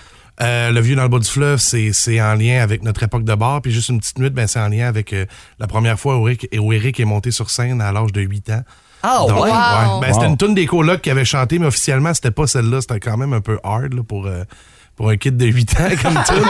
[0.43, 3.24] Euh, le vieux dans le bas du fleuve, c'est, c'est en lien avec notre époque
[3.24, 3.62] de bar.
[3.62, 5.24] Puis juste une petite nuit, ben, c'est en lien avec euh,
[5.59, 8.51] la première fois où Eric, où Eric est monté sur scène à l'âge de 8
[8.51, 8.62] ans.
[9.03, 9.51] Ah Donc, ouais.
[9.51, 10.01] Wow.
[10.01, 12.80] Ben, C'était une tune des colocs qui avait chanté, mais officiellement, c'était pas celle-là.
[12.80, 14.45] C'était quand même un peu hard là, pour, euh,
[14.97, 16.44] pour un kid de 8 ans comme tune.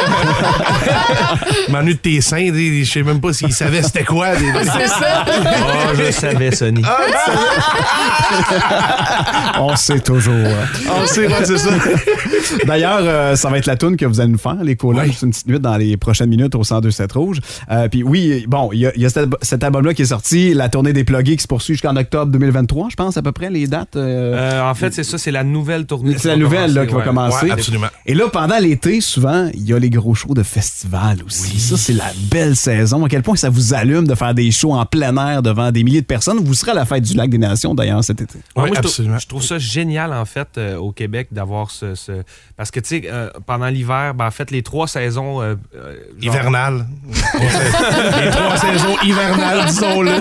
[1.73, 4.37] Manu de tes seins, je sais même pas s'il savait c'était quoi.
[4.37, 5.25] des- C'est ça.
[5.27, 6.83] Ah, je savais, Sonny.
[9.59, 10.35] On sait toujours.
[10.35, 10.67] hein.
[10.91, 11.71] On sait, ouais, c'est ça.
[12.67, 15.09] D'ailleurs, euh, ça va être la toune que vous allez nous faire, les colocs, Oui.
[15.11, 17.39] juste une petite minute dans les prochaines minutes au 102.7 Rouge.
[17.71, 20.03] Euh, Puis oui, bon, il y a, il y a cet, al- cet album-là qui
[20.03, 23.23] est sorti, la tournée des pluggés qui se poursuit jusqu'en octobre 2023, je pense, à
[23.23, 23.97] peu près, les dates.
[23.97, 26.17] euh, Euh, en fait, c'est ça, c'est la nouvelle tournée.
[26.19, 27.47] c'est la nouvelle là, qui va commencer.
[27.47, 27.87] Ouais, absolument.
[28.07, 31.59] Et là, pendant l'été, souvent, il y a les gros shows de festival aussi.
[31.59, 33.03] Ça, c'est la belle saison.
[33.07, 35.83] À quel point ça vous allume de faire des shows en plein air devant des
[35.83, 36.39] milliers de personnes.
[36.45, 38.39] Vous serez à la fête du Lac des Nations, d'ailleurs, cet été.
[38.39, 39.19] Oui, moi, je trou- absolument.
[39.19, 42.23] Je trouve ça génial, en fait, euh, au Québec, d'avoir ce, ce-
[42.59, 45.41] Parce que, tu sais, euh, pendant l'hiver, ben, en fait, les trois saisons...
[45.41, 46.87] euh, euh, genre- Hivernal.
[48.23, 50.13] Les trois saisons hivernales, disons-le.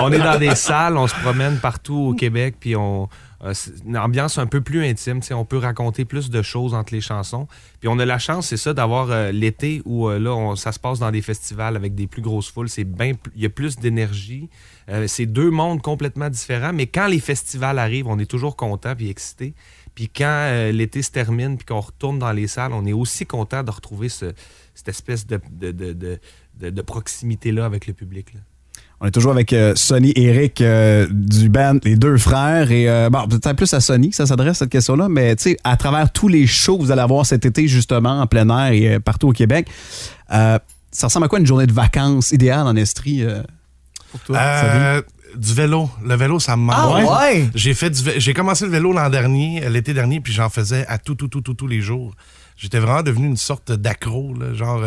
[0.00, 3.08] on est dans des salles, on se promène partout au Québec, puis on...
[3.44, 3.52] euh,
[3.84, 7.46] une ambiance un peu plus intime, on peut raconter plus de choses entre les chansons.
[7.80, 10.78] Puis on a la chance, c'est ça, d'avoir euh, l'été où euh, là, ça se
[10.78, 12.68] passe dans des festivals avec des plus grosses foules.
[12.68, 14.48] C'est bien, il y a plus d'énergie.
[15.08, 16.72] C'est deux mondes complètement différents.
[16.72, 19.52] Mais quand les festivals arrivent, on est toujours content puis excité.
[19.96, 23.64] Puis quand l'été se termine puis qu'on retourne dans les salles, on est aussi content
[23.64, 24.32] de retrouver ce-
[24.74, 25.40] cette espèce de,
[26.60, 28.32] de proximité-là avec le public.
[28.34, 28.40] là.
[29.00, 32.70] On est toujours avec euh, Sonny et Eric euh, du band Les Deux Frères.
[32.70, 35.56] Et euh, bon, peut-être plus à Sonny que ça s'adresse cette question-là, mais tu sais,
[35.64, 38.72] à travers tous les shows que vous allez avoir cet été, justement, en plein air
[38.72, 39.68] et euh, partout au Québec,
[40.32, 40.58] euh,
[40.90, 43.42] ça ressemble à quoi une journée de vacances idéale en Estrie euh,
[44.12, 44.38] pour toi?
[44.38, 45.02] Euh,
[45.36, 45.90] du vélo.
[46.02, 46.76] Le vélo, ça me manque.
[46.78, 47.50] Ah ouais?
[47.54, 50.86] J'ai fait du vé- j'ai commencé le vélo l'an dernier, l'été dernier, puis j'en faisais
[50.86, 52.14] à tout, tout, tout, tout, tous les jours.
[52.56, 54.82] J'étais vraiment devenu une sorte d'accro, là, genre.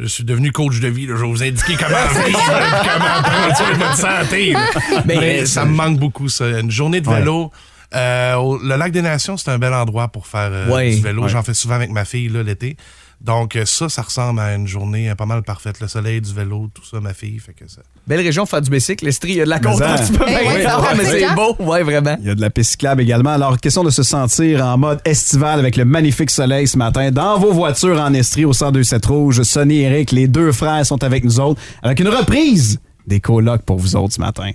[0.00, 1.06] Je suis devenu coach de vie.
[1.06, 1.14] là.
[1.16, 1.96] Je vais vous indiquer comment
[2.26, 2.40] vivre,
[2.82, 4.52] comment prendre soin de votre santé.
[4.52, 4.60] là.
[5.06, 6.46] Mais, Mais ça me manque beaucoup, ça.
[6.60, 7.50] Une journée de vélo.
[7.94, 10.94] Euh, le lac des Nations, c'est un bel endroit pour faire euh, Ouais.
[10.94, 11.22] du vélo.
[11.24, 11.28] Ouais.
[11.28, 12.76] J'en fais souvent avec ma fille l'été.
[13.20, 15.78] Donc, euh, ça, ça ressemble à une journée euh, pas mal parfaite.
[15.80, 17.38] Le soleil, du vélo, tout ça, ma fille.
[17.38, 17.82] Fait que ça.
[18.06, 19.04] Belle région pour faire du bicycle.
[19.04, 20.24] L'Estrie, il y a de la côte un petit peu.
[20.26, 21.34] Eh mais c'est c'est quand?
[21.34, 21.56] beau.
[21.64, 22.16] Ouais, vraiment.
[22.20, 23.30] Il y a de la piste cyclable également.
[23.30, 27.38] Alors, question de se sentir en mode estival avec le magnifique soleil ce matin dans
[27.38, 29.42] vos voitures en Estrie au 1027 Rouge.
[29.42, 33.62] Sonny et Eric, les deux frères sont avec nous autres avec une reprise des colocs
[33.62, 34.50] pour vous autres ce matin.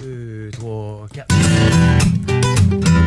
[0.00, 3.03] 2, 3, 4.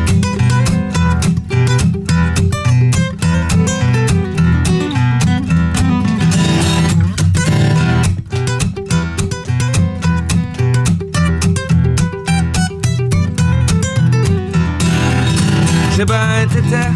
[15.98, 16.92] J'ai ben t'étais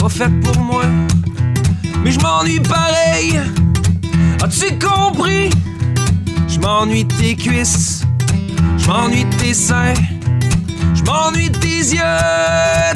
[0.00, 0.84] pas faite pour moi,
[2.02, 3.38] mais je m'ennuie pareil.
[4.42, 5.50] As-tu compris?
[6.48, 8.02] Je m'ennuie de tes cuisses,
[8.78, 9.92] je m'ennuie de tes seins,
[10.94, 12.00] je m'ennuie de tes yeux,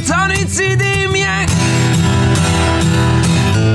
[0.07, 1.45] t'ennuies-tu des miens?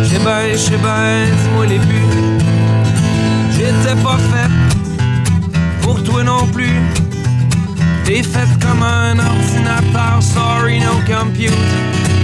[0.10, 2.41] J'ai ben, j'ai ben, dis-moi les buts.
[3.51, 6.82] J'étais pas faite pour toi non plus.
[8.06, 11.51] T'es faite comme un ordinateur, sorry no compute.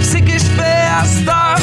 [0.00, 1.58] C'est que je fais à cette heure?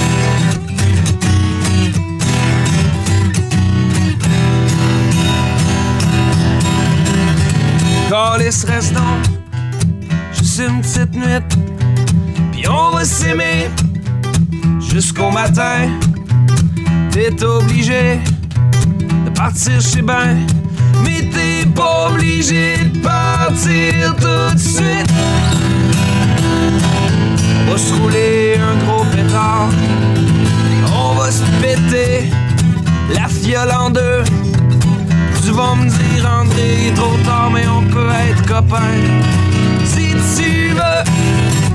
[8.09, 9.03] Calice, reste donc
[10.34, 11.57] juste une petite nuit,
[12.51, 13.70] puis on va s'aimer
[14.82, 15.88] jusqu'au matin.
[17.11, 18.20] T'es obligé
[19.26, 20.38] de partir chez ben,
[21.05, 22.88] mais t'es pas obligé
[24.49, 25.13] tout de suite.
[27.67, 29.69] On va se rouler un gros pétard,
[30.93, 32.29] on va se péter
[33.13, 34.23] la fiole en deux.
[35.43, 39.01] Tu vas me dire, André, trop tard, mais on peut être copains.
[39.85, 41.68] Si tu veux.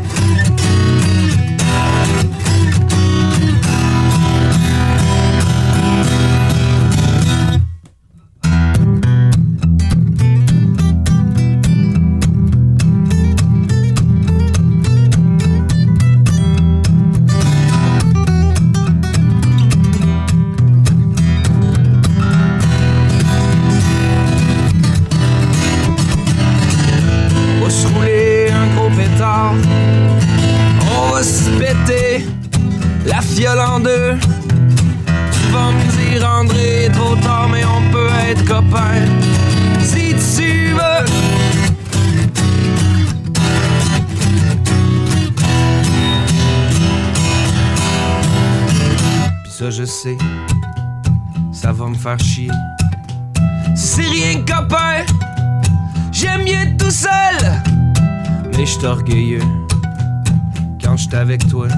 [61.24, 61.68] Avec toi.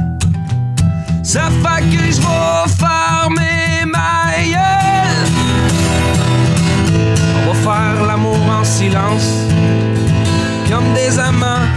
[1.22, 5.28] Ça fait que je vais fermer ma gueule.
[7.38, 9.28] On va faire l'amour en silence,
[10.68, 11.68] comme des amants,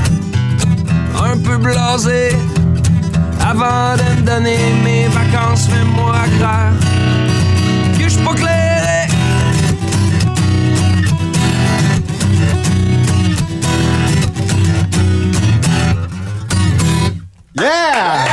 [1.23, 2.35] un peu blasés.
[3.39, 6.71] Avant de me donner mes vacances, fais-moi clair
[7.99, 8.68] que je suis pas clair.
[17.61, 18.28] Yeah!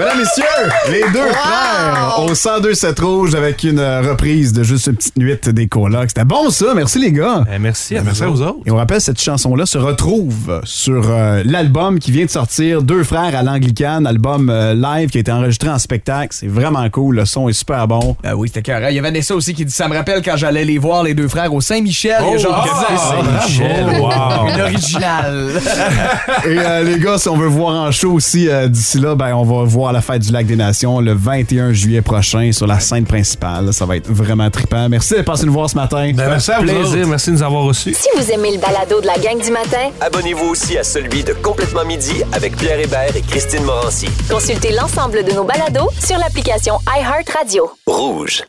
[0.00, 4.96] Mesdames, messieurs, les deux frères au 1027 Rouge avec une euh, reprise de juste une
[4.96, 6.08] petite nuit des colocs.
[6.08, 7.44] C'était bon ça, merci les gars.
[7.54, 8.60] Eh, merci à Merci vous autres.
[8.64, 13.04] Et on rappelle, cette chanson-là se retrouve sur euh, l'album qui vient de sortir, Deux
[13.04, 16.28] frères à l'Anglicane, album euh, live qui a été enregistré en spectacle.
[16.30, 18.16] C'est vraiment cool, le son est super bon.
[18.24, 18.92] Ah oui, c'était carré.
[18.92, 21.12] Il y a Vanessa aussi qui dit Ça me rappelle quand j'allais les voir, les
[21.12, 22.24] deux frères, au Saint-Michel.
[22.24, 22.96] a genre ans.
[22.96, 24.48] Saint-Michel, wow.
[24.48, 25.50] Une originale.
[26.46, 29.34] Et euh, les gars, si on veut voir en show aussi euh, d'ici là, ben,
[29.34, 32.80] on va voir la fête du Lac des Nations le 21 juillet prochain sur la
[32.80, 33.72] scène principale.
[33.72, 34.88] Ça va être vraiment trippant.
[34.88, 36.10] Merci de passer nous voir ce matin.
[36.14, 37.08] Ben, merci à vous Plaisir, autres.
[37.08, 37.94] merci de nous avoir reçus.
[37.94, 41.32] Si vous aimez le balado de la gang du matin, Abonnez-vous aussi à celui de
[41.32, 44.08] Complètement Midi avec Pierre Hébert et Christine Morancy.
[44.30, 47.70] consultez l'ensemble de nos balados sur l'application iHeartRadio.
[47.86, 48.42] Rouge.